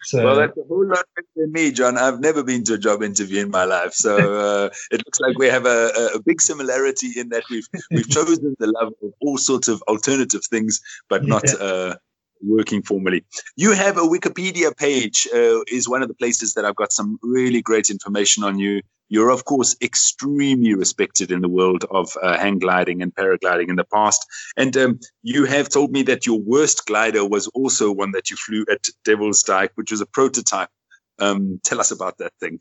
[0.03, 1.99] so, well, that's a whole lot better than me, John.
[1.99, 5.39] I've never been to a job interview in my life, so uh, it looks like
[5.39, 9.39] we have a, a, big similarity in that we've we've chosen the love of all
[9.39, 11.45] sorts of alternative things, but not.
[11.47, 11.67] Yeah.
[11.67, 11.95] Uh,
[12.45, 13.25] working formally.
[13.57, 17.19] You have a Wikipedia page, uh, is one of the places that I've got some
[17.23, 18.83] really great information on you.
[19.13, 23.77] You're, of course, extremely respected in the world of uh, hang gliding and paragliding in
[23.77, 24.27] the past.
[24.57, 28.39] And um, you have told me that your worst glider was also one that you
[28.39, 30.71] flew at Devil's Dyke, which was a prototype.
[31.19, 32.59] Um, tell us about that thing.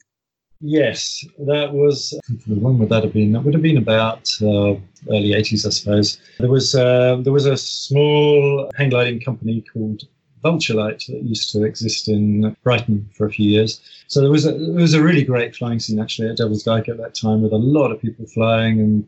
[0.60, 2.20] Yes, that was.
[2.46, 3.32] When would that have been?
[3.32, 4.76] That would have been about uh,
[5.10, 6.20] early '80s, I suppose.
[6.38, 10.04] There was uh, there was a small hang gliding company called
[10.43, 13.82] Vulturelight that used to exist in Brighton for a few years.
[14.08, 16.89] So there was a there was a really great flying scene actually at Devil's Dyke
[16.89, 19.08] at that time, with a lot of people flying and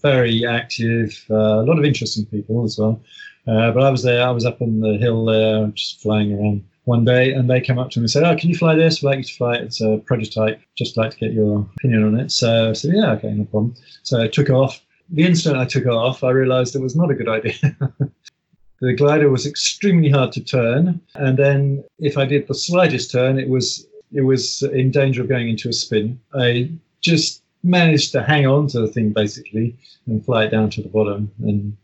[0.00, 3.00] very active, uh, a lot of interesting people as well.
[3.46, 6.64] Uh, but I was there, I was up on the hill there, just flying around
[6.84, 9.02] one day and they came up to me and said, Oh, can you fly this?
[9.02, 9.62] We'd like you to fly it.
[9.62, 10.60] It's a prototype.
[10.76, 12.32] Just like to get your opinion on it.
[12.32, 13.74] So I said, Yeah, okay, no problem.
[14.02, 14.80] So I took off.
[15.10, 17.54] The instant I took off, I realized it was not a good idea.
[18.80, 21.00] the glider was extremely hard to turn.
[21.14, 25.28] And then if I did the slightest turn, it was it was in danger of
[25.28, 26.18] going into a spin.
[26.34, 30.82] I just managed to hang on to the thing basically and fly it down to
[30.82, 31.76] the bottom and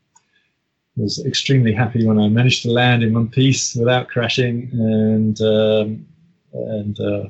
[0.96, 6.07] was extremely happy when I managed to land in one piece without crashing, and um,
[6.52, 7.24] and uh,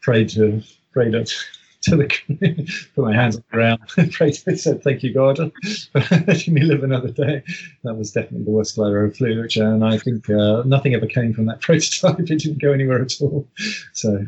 [0.00, 1.26] prayed to prayed to,
[1.82, 5.36] to the put my hands on the ground, prayed to said thank you God
[5.92, 7.42] for letting me live another day.
[7.84, 10.94] That was definitely the worst glider I ever flew, which and I think uh, nothing
[10.94, 12.18] ever came from that prototype.
[12.18, 13.46] It didn't go anywhere at all.
[13.92, 14.26] So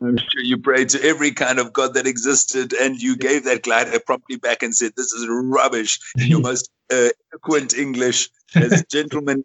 [0.00, 3.62] I'm sure you prayed to every kind of God that existed, and you gave that
[3.62, 8.82] glider promptly back and said, "This is rubbish." In your most uh, eloquent English, as
[8.90, 9.44] gentleman,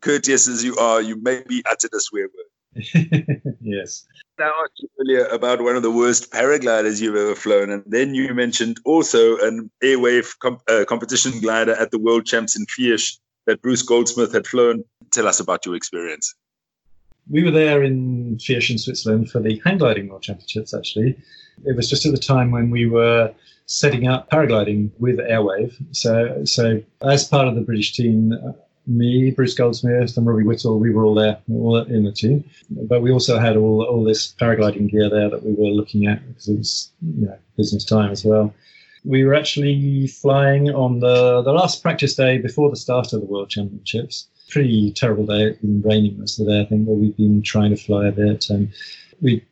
[0.00, 2.51] courteous as you are, you may maybe uttered a swear word.
[3.60, 4.06] yes.
[4.38, 8.14] I asked you earlier about one of the worst paragliders you've ever flown, and then
[8.14, 13.18] you mentioned also an airwave comp- uh, competition glider at the World Champs in Fiesch
[13.46, 14.84] that Bruce Goldsmith had flown.
[15.10, 16.34] Tell us about your experience
[17.30, 20.74] we were there in Fiesch in Switzerland for the hang gliding world championships.
[20.74, 21.16] Actually,
[21.64, 23.32] it was just at the time when we were
[23.66, 25.74] setting up paragliding with Airwave.
[25.92, 28.34] So, so as part of the British team,
[28.86, 32.44] me, Bruce Goldsmith, and Robbie Whittle, we were all there, all in the team.
[32.70, 36.26] But we also had all all this paragliding gear there that we were looking at
[36.26, 38.54] because it was you know business time as well.
[39.04, 43.26] We were actually flying on the the last practice day before the start of the
[43.26, 45.44] World Championships pretty terrible day.
[45.44, 48.06] It's been raining most of the day, I think, but we've been trying to fly
[48.06, 48.50] a bit.
[48.50, 48.70] And
[49.20, 49.44] we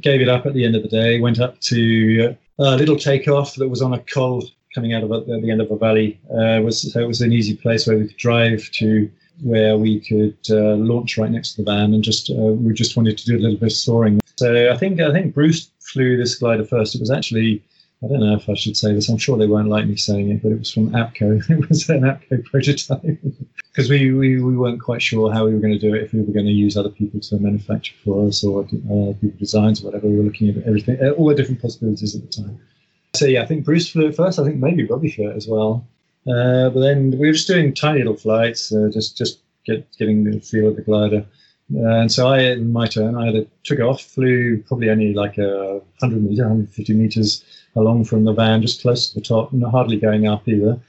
[0.00, 3.54] gave it up at the end of the day, went up to a little takeoff
[3.56, 6.20] that was on a col coming out of a, the end of a valley.
[6.30, 9.10] Uh, was, so it was an easy place where we could drive to
[9.42, 12.96] where we could uh, launch right next to the van and just uh, we just
[12.96, 14.20] wanted to do a little bit of soaring.
[14.36, 16.94] So I think I think Bruce flew this glider first.
[16.94, 17.62] It was actually
[18.04, 19.08] I don't know if I should say this.
[19.08, 21.48] I'm sure they won't like me saying it, but it was from APCO.
[21.50, 23.02] It was an APCO prototype
[23.72, 26.02] because we, we, we weren't quite sure how we were going to do it.
[26.02, 29.38] If we were going to use other people to manufacture for us or uh, people
[29.38, 30.08] designs or whatever.
[30.08, 32.60] We were looking at everything, uh, all the different possibilities at the time.
[33.14, 34.38] So yeah, I think Bruce flew it first.
[34.38, 35.86] I think maybe Robbie flew it as well.
[36.26, 40.24] Uh, but then we were just doing tiny little flights, uh, just just get, getting
[40.24, 41.24] the feel of the glider.
[41.68, 45.80] and so I, in my turn, I a, took off, flew probably only like a
[46.00, 47.44] 100 meters, 150 meters
[47.76, 50.80] along from the van, just close to the top, hardly going up either.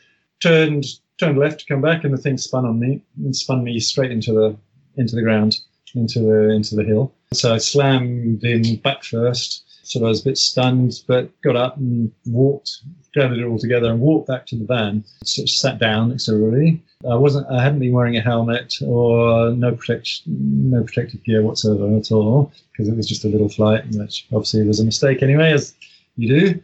[0.41, 0.85] Turned
[1.19, 4.11] turned left to come back, and the thing spun on me and spun me straight
[4.11, 4.55] into the
[4.97, 5.59] into the ground,
[5.95, 7.13] into the into the hill.
[7.33, 11.77] So I slammed in back first, So I was a bit stunned, but got up
[11.77, 12.79] and walked,
[13.13, 15.03] gathered it all together and walked back to the van.
[15.25, 16.29] So sat down next.
[16.29, 20.23] I wasn't, I hadn't been wearing a helmet or no protection,
[20.71, 24.65] no protective gear whatsoever at all because it was just a little flight, which obviously
[24.65, 25.75] was a mistake anyway, as
[26.15, 26.61] you do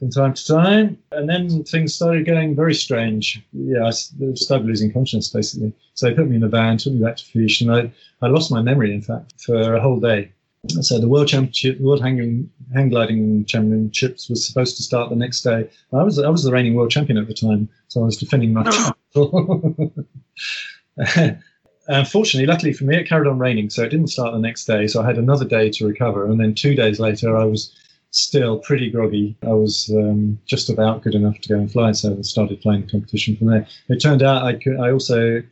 [0.00, 0.98] from time to time.
[1.12, 3.40] And then things started getting very strange.
[3.52, 5.72] Yeah, I started losing consciousness basically.
[5.94, 7.92] So they put me in the van, took me back to Fiesch, and I,
[8.26, 10.32] I lost my memory, in fact, for a whole day.
[10.68, 15.40] So the World Championship, World Hang, Hang Gliding Championships was supposed to start the next
[15.42, 15.68] day.
[15.92, 18.52] I was I was the reigning world champion at the time, so I was defending
[18.52, 19.92] my title.
[21.88, 24.86] Unfortunately, luckily for me, it carried on raining, so it didn't start the next day.
[24.86, 27.74] So I had another day to recover, and then two days later, I was
[28.10, 29.36] still pretty groggy.
[29.42, 32.82] I was um, just about good enough to go and fly, so I started flying
[32.82, 33.66] the competition from there.
[33.88, 34.78] It turned out I could.
[34.78, 35.42] I also,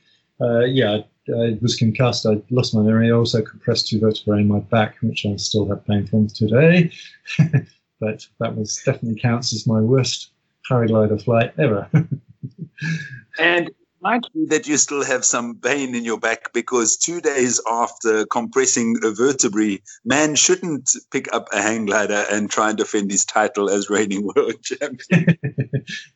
[0.40, 2.26] uh, yeah, I was concussed.
[2.26, 3.08] I lost my memory.
[3.08, 6.90] I also compressed two vertebrae in my back, which I still have pain from today.
[8.00, 10.30] but that was definitely counts as my worst
[10.70, 11.88] paraglider flight ever.
[13.38, 13.70] and
[14.00, 18.24] might be that you still have some pain in your back because two days after
[18.26, 23.24] compressing a vertebrae, man shouldn't pick up a hang glider and try and defend his
[23.24, 25.36] title as reigning world champion.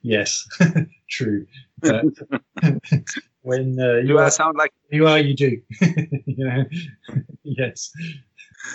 [0.02, 0.46] yes,
[1.10, 1.46] true.
[1.80, 2.04] But
[3.42, 5.60] when uh, you do are, I sound like you are, you do.
[5.80, 6.64] you know,
[7.42, 7.92] yes.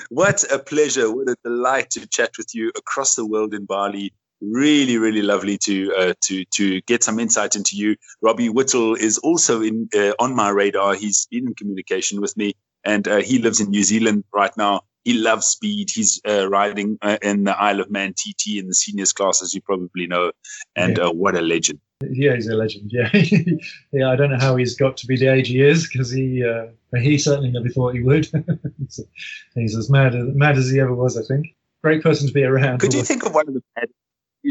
[0.09, 1.13] What a pleasure!
[1.13, 5.57] What a delight to chat with you across the world in Bali really really lovely
[5.57, 10.13] to uh, to to get some insight into you robbie whittle is also in uh,
[10.19, 12.53] on my radar he's been in communication with me
[12.83, 16.97] and uh, he lives in new zealand right now he loves speed he's uh, riding
[17.01, 20.31] uh, in the isle of man tt in the seniors class as you probably know
[20.75, 21.05] and yeah.
[21.05, 23.09] uh, what a legend yeah he's a legend yeah
[23.91, 26.43] yeah i don't know how he's got to be the age he is because he
[26.95, 28.27] he certainly never thought he would
[29.55, 31.47] he's as mad as mad as he ever was i think
[31.83, 33.61] great person to be around could you think of one of the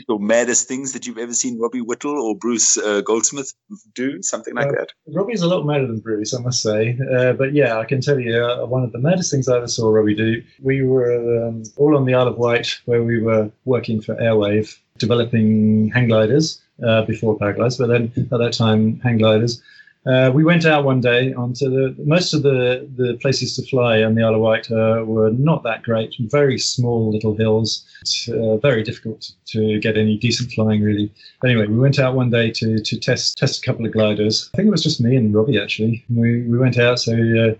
[0.08, 3.54] or maddest things that you've ever seen Robbie Whittle or Bruce uh, Goldsmith
[3.94, 4.20] do?
[4.20, 4.92] Something like uh, that?
[5.06, 6.98] Robbie's a lot madder than Bruce, I must say.
[7.16, 9.68] Uh, but yeah, I can tell you uh, one of the maddest things I ever
[9.68, 10.42] saw Robbie do.
[10.60, 14.76] We were um, all on the Isle of Wight where we were working for Airwave,
[14.98, 19.62] developing hang gliders uh, before paragliders, but then at that time, hang gliders.
[20.06, 24.04] Uh, we went out one day onto the most of the, the places to fly
[24.04, 27.84] on the Isle of Wight uh, were not that great, very small little hills,
[28.28, 31.12] uh, very difficult to get any decent flying really.
[31.44, 34.48] Anyway, we went out one day to, to test test a couple of gliders.
[34.54, 36.04] I think it was just me and Robbie actually.
[36.08, 37.54] We, we went out, so uh,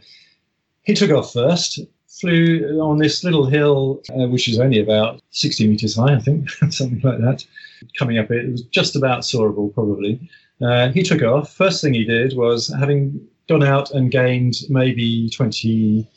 [0.85, 1.81] he took off first,
[2.21, 6.51] flew on this little hill, uh, which is only about 60 meters high, I think,
[6.71, 7.45] something like that.
[7.99, 10.31] Coming up it, was just about soarable probably.
[10.63, 11.53] Uh, he took off.
[11.53, 16.09] First thing he did was, having gone out and gained maybe 20,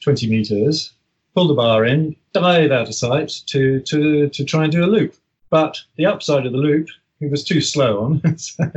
[0.00, 0.92] 20 meters,
[1.34, 4.86] pulled the bar in, dive out of sight to, to, to try and do a
[4.86, 5.14] loop.
[5.50, 6.88] But the upside of the loop,
[7.20, 8.36] he was too slow on.
[8.38, 8.70] so,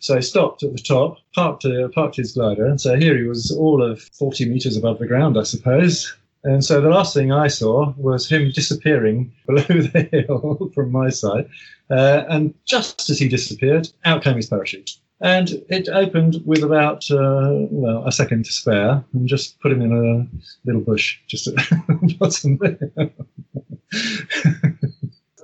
[0.00, 2.66] so he stopped at the top, parked, uh, parked his glider.
[2.66, 6.14] And so here he was all of 40 meters above the ground, I suppose.
[6.44, 11.08] And so the last thing I saw was him disappearing below the hill from my
[11.10, 11.48] side.
[11.90, 14.92] Uh, and just as he disappeared, out came his parachute.
[15.20, 19.80] And it opened with about uh, well a second to spare, and just put him
[19.80, 20.26] in a
[20.66, 23.10] little bush just at the bottom there.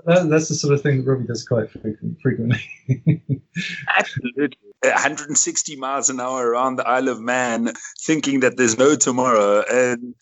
[0.07, 2.61] That, that's the sort of thing that Robbie does quite frequently.
[3.89, 4.59] Absolutely.
[4.83, 9.63] 160 miles an hour around the Isle of Man, thinking that there's no tomorrow.
[9.71, 10.15] And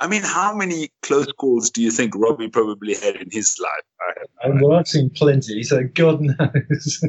[0.00, 4.20] I mean, how many close calls do you think Robbie probably had in his life?
[4.44, 7.04] I well, I've seen plenty, so God knows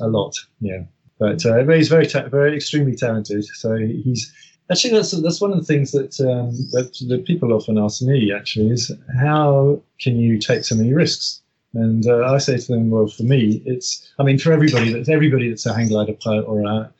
[0.00, 0.36] a lot.
[0.60, 0.82] Yeah,
[1.18, 3.44] but, uh, but he's very, ta- very extremely talented.
[3.44, 4.32] So he's
[4.72, 8.32] actually that's that's one of the things that um, that people often ask me.
[8.32, 11.40] Actually, is how can you take so many risks?
[11.74, 15.08] And uh, I say to them, well, for me, it's I mean, for everybody that's
[15.08, 16.92] everybody that's a hang glider pilot or a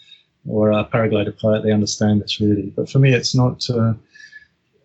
[0.47, 2.73] or a paraglider pilot, they understand this really.
[2.77, 3.69] But for me, it's not.
[3.69, 3.95] Uh,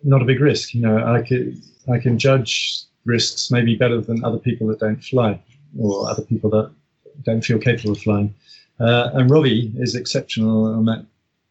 [0.02, 0.74] not a big risk.
[0.74, 1.60] You know, I can
[1.90, 5.40] I can judge risks maybe better than other people that don't fly
[5.78, 6.70] or other people that
[7.22, 8.34] don't feel capable of flying.
[8.80, 11.04] Uh, and Robbie is exceptional on that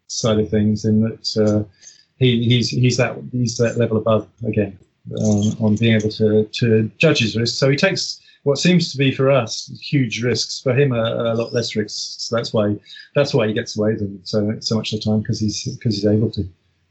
[0.08, 1.64] side of things in that uh,
[2.18, 4.78] he, he's he's that he's that level above again
[5.20, 7.56] um, on being able to to judge his risk.
[7.56, 10.62] So he takes what seems to be for us huge risks.
[10.62, 12.16] For him, a, a lot less risks.
[12.20, 12.78] So that's why
[13.16, 15.64] that's why he gets away with them so so much of the time because he's
[15.76, 16.48] because he's able to.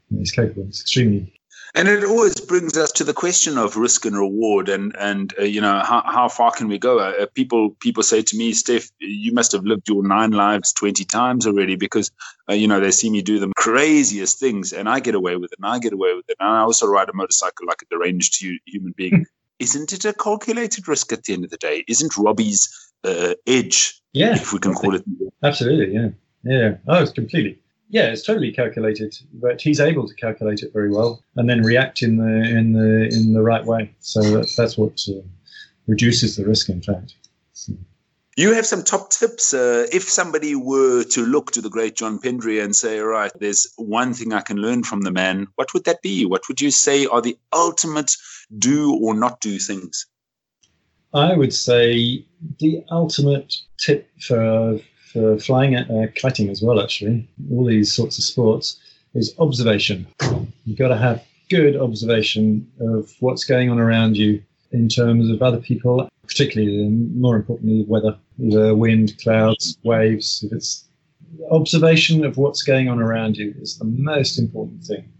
[0.09, 0.63] He's capable.
[0.63, 1.33] He's extremely
[1.75, 5.43] And it always brings us to the question of risk and reward, and and uh,
[5.43, 6.99] you know how, how far can we go?
[6.99, 11.03] Uh, people people say to me, Steph, you must have lived your nine lives twenty
[11.03, 12.11] times already, because
[12.49, 15.51] uh, you know they see me do the craziest things, and I get away with
[15.51, 17.85] it, and I get away with it, and I also ride a motorcycle like a
[17.93, 19.25] deranged human being.
[19.59, 21.83] Isn't it a calculated risk at the end of the day?
[21.87, 22.69] Isn't Robbie's
[23.03, 25.03] uh, edge, yeah, if we can call it,
[25.43, 26.09] absolutely, yeah,
[26.43, 26.77] yeah.
[26.87, 27.59] Oh, it's completely
[27.89, 32.01] yeah, it's totally calculated, but he's able to calculate it very well and then react
[32.01, 33.93] in the in the in the right way.
[33.99, 35.21] So that's that's what uh,
[35.87, 37.15] reduces the risk, in fact.
[37.53, 37.73] So.
[38.35, 39.53] You have some top tips.
[39.53, 43.31] Uh, if somebody were to look to the great John Pendry and say, "All right,
[43.39, 46.25] there's one thing I can learn from the man," what would that be?
[46.25, 48.11] What would you say are the ultimate
[48.57, 50.05] do or not do things?
[51.13, 52.25] I would say
[52.59, 54.79] the ultimate tip for
[55.17, 58.79] for flying uh, kiting as well, actually, all these sorts of sports,
[59.15, 60.05] is observation.
[60.65, 65.41] You've got to have good observation of what's going on around you in terms of
[65.41, 70.43] other people, particularly, and more importantly, weather, either wind, clouds, waves.
[70.43, 70.85] If it's
[71.49, 75.11] observation of what's going on around you is the most important thing.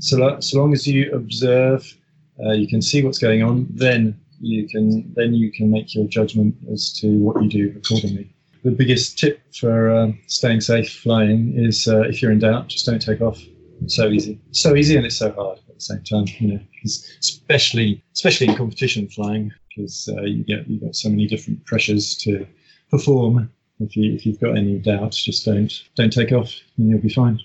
[0.00, 1.96] So, so long as you observe,
[2.44, 6.06] uh, you can see what's going on, then you can then you can make your
[6.06, 8.30] judgment as to what you do accordingly
[8.64, 12.86] the biggest tip for uh, staying safe flying is uh, if you're in doubt, just
[12.86, 13.40] don't take off.
[13.86, 16.24] So easy, so easy, and it's so hard at the same time.
[16.40, 21.28] You know, especially especially in competition flying, because uh, you get you've got so many
[21.28, 22.44] different pressures to
[22.90, 23.50] perform.
[23.78, 27.08] If you if you've got any doubts, just don't don't take off, and you'll be
[27.08, 27.38] fine.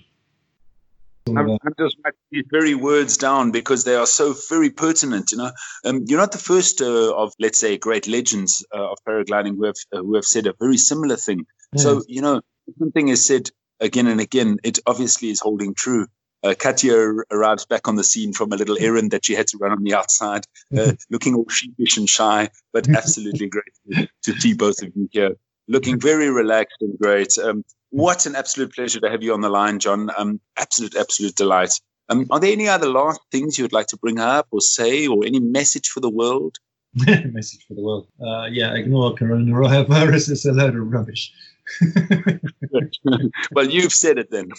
[1.26, 5.32] I'm, I'm, just writing these very words down because they are so very pertinent.
[5.32, 5.52] You know,
[5.84, 9.64] um, you're not the first uh, of, let's say, great legends uh, of paragliding who
[9.64, 11.46] have uh, who have said a very similar thing.
[11.76, 12.40] So you know,
[12.78, 13.50] something is said
[13.80, 14.58] again and again.
[14.62, 16.06] It obviously is holding true.
[16.42, 16.94] Uh, Katia
[17.30, 19.82] arrives back on the scene from a little errand that she had to run on
[19.82, 20.44] the outside,
[20.76, 25.36] uh, looking all sheepish and shy, but absolutely great to see both of you here,
[25.68, 27.38] looking very relaxed and great.
[27.38, 27.64] Um,
[27.94, 30.10] what an absolute pleasure to have you on the line, John.
[30.18, 31.70] Um, absolute, absolute delight.
[32.08, 35.06] Um, are there any other last things you would like to bring up or say,
[35.06, 36.58] or any message for the world?
[36.94, 38.08] message for the world.
[38.20, 40.30] Uh, yeah, ignore coronavirus.
[40.32, 41.32] It's a load of rubbish.
[43.52, 44.50] well, you've said it then.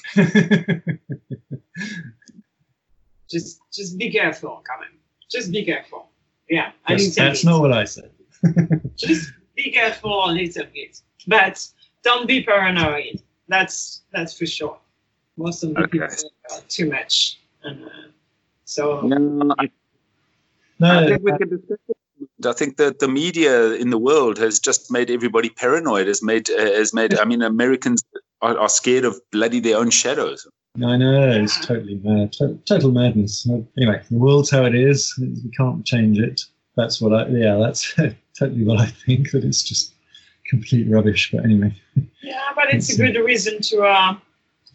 [3.29, 4.97] just, just be careful, Carmen.
[5.29, 6.07] Just be careful.
[6.49, 8.11] Yeah, I that's, that's not what I said.
[8.95, 11.67] just be careful a little bit, but
[12.01, 13.21] don't be paranoid.
[13.48, 14.78] That's that's for sure.
[15.38, 15.91] Most of the okay.
[15.91, 16.08] people
[16.52, 17.89] are too much, and uh,
[18.64, 19.02] so.
[19.02, 19.70] No, I,
[20.80, 21.98] no, I think we can discuss it.
[22.46, 26.08] I think that the media in the world has just made everybody paranoid.
[26.08, 27.18] Has made uh, has made.
[27.18, 28.04] I mean, Americans
[28.41, 30.48] are, are, scared of bloody their own shadows.
[30.84, 33.48] I know it's totally mad, to- total madness.
[33.78, 35.14] Anyway, the world's how it is.
[35.18, 36.41] We can't change it.
[36.76, 37.28] That's what I.
[37.28, 37.93] Yeah, that's
[38.39, 39.32] totally what I think.
[39.32, 39.95] That it's just
[40.48, 41.32] complete rubbish.
[41.32, 41.76] But anyway.
[42.22, 44.18] Yeah, but it's, a good reason to uh,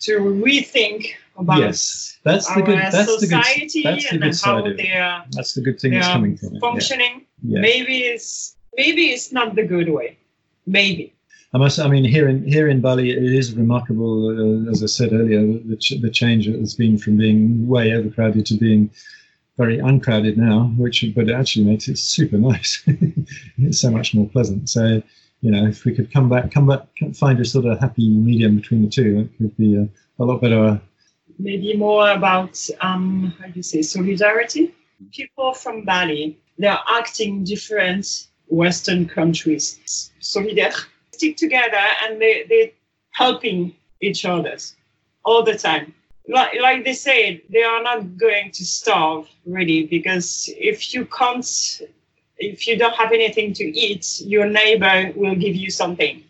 [0.01, 2.79] to rethink about yes, that's the good.
[2.79, 3.95] That's society the good.
[3.95, 5.25] That's the good side of it.
[5.33, 6.61] That's the good thing that's coming from it.
[6.61, 7.27] Functioning.
[7.43, 7.61] Yeah.
[7.61, 10.19] Maybe it's maybe it's not the good way.
[10.67, 11.15] Maybe.
[11.53, 11.81] I must.
[11.81, 14.29] I mean, here in here in Bali, it is remarkable.
[14.29, 18.47] Uh, as I said earlier, the, ch- the change has been from being way overcrowded
[18.47, 18.91] to being
[19.59, 22.83] very uncrowded now, which but it actually makes it super nice.
[23.59, 24.71] it's so much more pleasant.
[24.71, 25.03] So
[25.41, 28.57] you know, if we could come back, come back, find a sort of happy medium
[28.57, 29.89] between the two, it could be a,
[30.19, 30.81] a lot better.
[31.39, 34.75] Maybe more about um, how do you say solidarity?
[35.13, 40.13] People from Bali, they're acting different Western countries.
[40.21, 40.75] Solidaire,
[41.13, 42.75] stick together, and they they
[43.13, 44.57] helping each other
[45.25, 45.95] all the time.
[46.29, 51.81] Like, like they say, they are not going to starve really because if you can't
[52.41, 56.25] if you don't have anything to eat, your neighbor will give you something.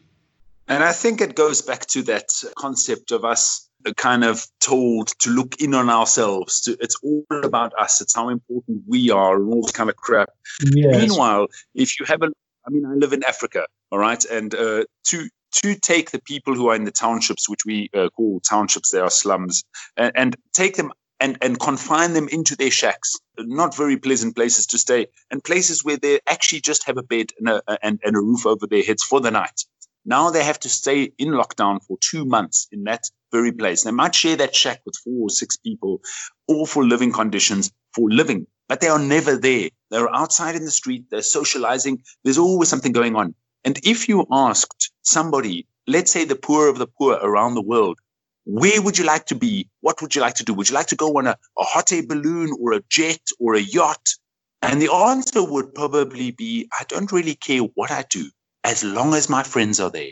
[0.69, 5.31] And I think it goes back to that concept of us kind of told to
[5.31, 6.61] look in on ourselves.
[6.63, 8.01] To, it's all about us.
[8.01, 10.31] It's how important we are and all this kind of crap.
[10.63, 10.97] Yes.
[11.01, 12.31] Meanwhile, if you have a,
[12.67, 16.55] I mean, I live in Africa, all right, and uh, to to take the people
[16.55, 19.65] who are in the townships, which we uh, call townships, they are slums,
[19.97, 23.15] and, and take them and, and confine them into their shacks.
[23.39, 27.31] Not very pleasant places to stay, and places where they actually just have a bed
[27.39, 29.65] and a, and, and a roof over their heads for the night.
[30.05, 33.85] Now they have to stay in lockdown for two months in that very place.
[33.85, 36.01] They might share that shack with four or six people,
[36.49, 39.69] awful living conditions for living, but they are never there.
[39.91, 43.35] They're outside in the street, they're socializing, there's always something going on.
[43.65, 47.99] And if you asked somebody, let's say the poor of the poor around the world,
[48.45, 49.69] where would you like to be?
[49.81, 50.55] What would you like to do?
[50.55, 53.55] Would you like to go on a, a hot air balloon or a jet or
[53.55, 54.09] a yacht?
[54.63, 58.29] And the answer would probably be I don't really care what I do
[58.65, 60.11] as long as my friends are there.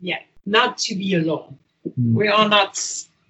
[0.00, 1.58] Yeah, not to be alone.
[1.86, 2.14] Mm.
[2.14, 2.82] We are not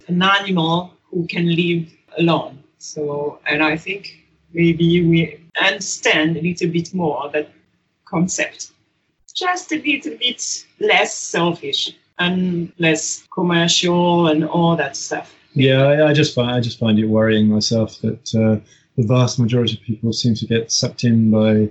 [0.06, 2.62] an animal who can live alone.
[2.78, 7.50] So, and I think maybe we understand a little bit more that
[8.04, 8.70] concept.
[9.34, 11.90] Just a little bit less selfish
[12.20, 15.34] and less commercial and all that stuff.
[15.54, 18.60] Yeah, I, I just find I just find it worrying myself that uh,
[18.96, 21.68] the vast majority of people seem to get sucked in by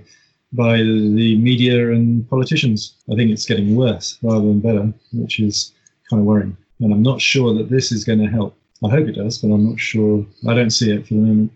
[0.52, 2.96] by the media and politicians.
[3.10, 5.72] I think it's getting worse rather than better, which is
[6.10, 6.56] kind of worrying.
[6.80, 8.56] And I'm not sure that this is going to help.
[8.84, 10.26] I hope it does, but I'm not sure.
[10.48, 11.52] I don't see it for the moment.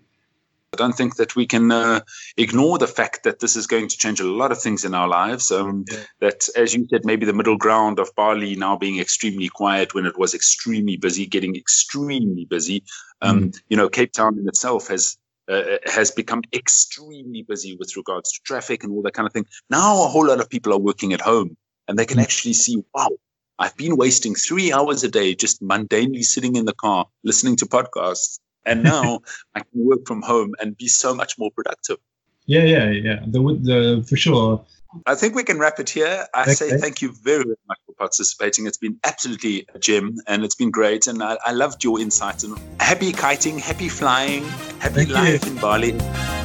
[0.75, 2.01] I don't think that we can uh,
[2.37, 5.09] ignore the fact that this is going to change a lot of things in our
[5.09, 5.53] lives.
[5.53, 6.05] Um, Yeah.
[6.21, 10.07] That, as you said, maybe the middle ground of Bali now being extremely quiet when
[10.07, 12.83] it was extremely busy, getting extremely busy.
[13.27, 15.17] Um, You know, Cape Town in itself has
[15.55, 19.47] uh, has become extremely busy with regards to traffic and all that kind of thing.
[19.69, 21.51] Now a whole lot of people are working at home,
[21.87, 22.27] and they can Mm.
[22.27, 23.11] actually see, wow.
[23.63, 27.67] I've been wasting three hours a day just mundanely sitting in the car listening to
[27.67, 28.41] podcasts.
[28.67, 29.21] And now
[29.55, 31.99] I can work from home and be so much more productive.
[32.47, 33.21] Yeah, yeah, yeah.
[33.27, 34.65] The, the for sure.
[35.07, 36.27] I think we can wrap it here.
[36.35, 38.67] I say thank you very, very much for participating.
[38.67, 41.07] It's been absolutely a gem and it's been great.
[41.07, 44.45] And I, I loved your insights and happy kiting, happy flying,
[44.79, 45.15] happy Thank you.
[45.15, 45.93] life in Bali.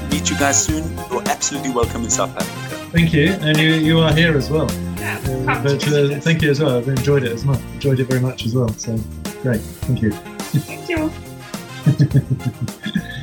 [0.10, 0.98] Meet you guys soon.
[1.12, 2.76] You're absolutely welcome in South Africa.
[2.92, 4.68] Thank you, and you you are here as well.
[4.98, 6.78] Yeah, Uh, but uh, thank you as well.
[6.80, 7.60] I've enjoyed it as much.
[7.76, 8.70] Enjoyed it very much as well.
[8.70, 8.98] So
[9.44, 9.62] great.
[9.86, 10.12] Thank you.
[10.12, 11.12] Thank you.
[11.90, 13.19] ハハハハ。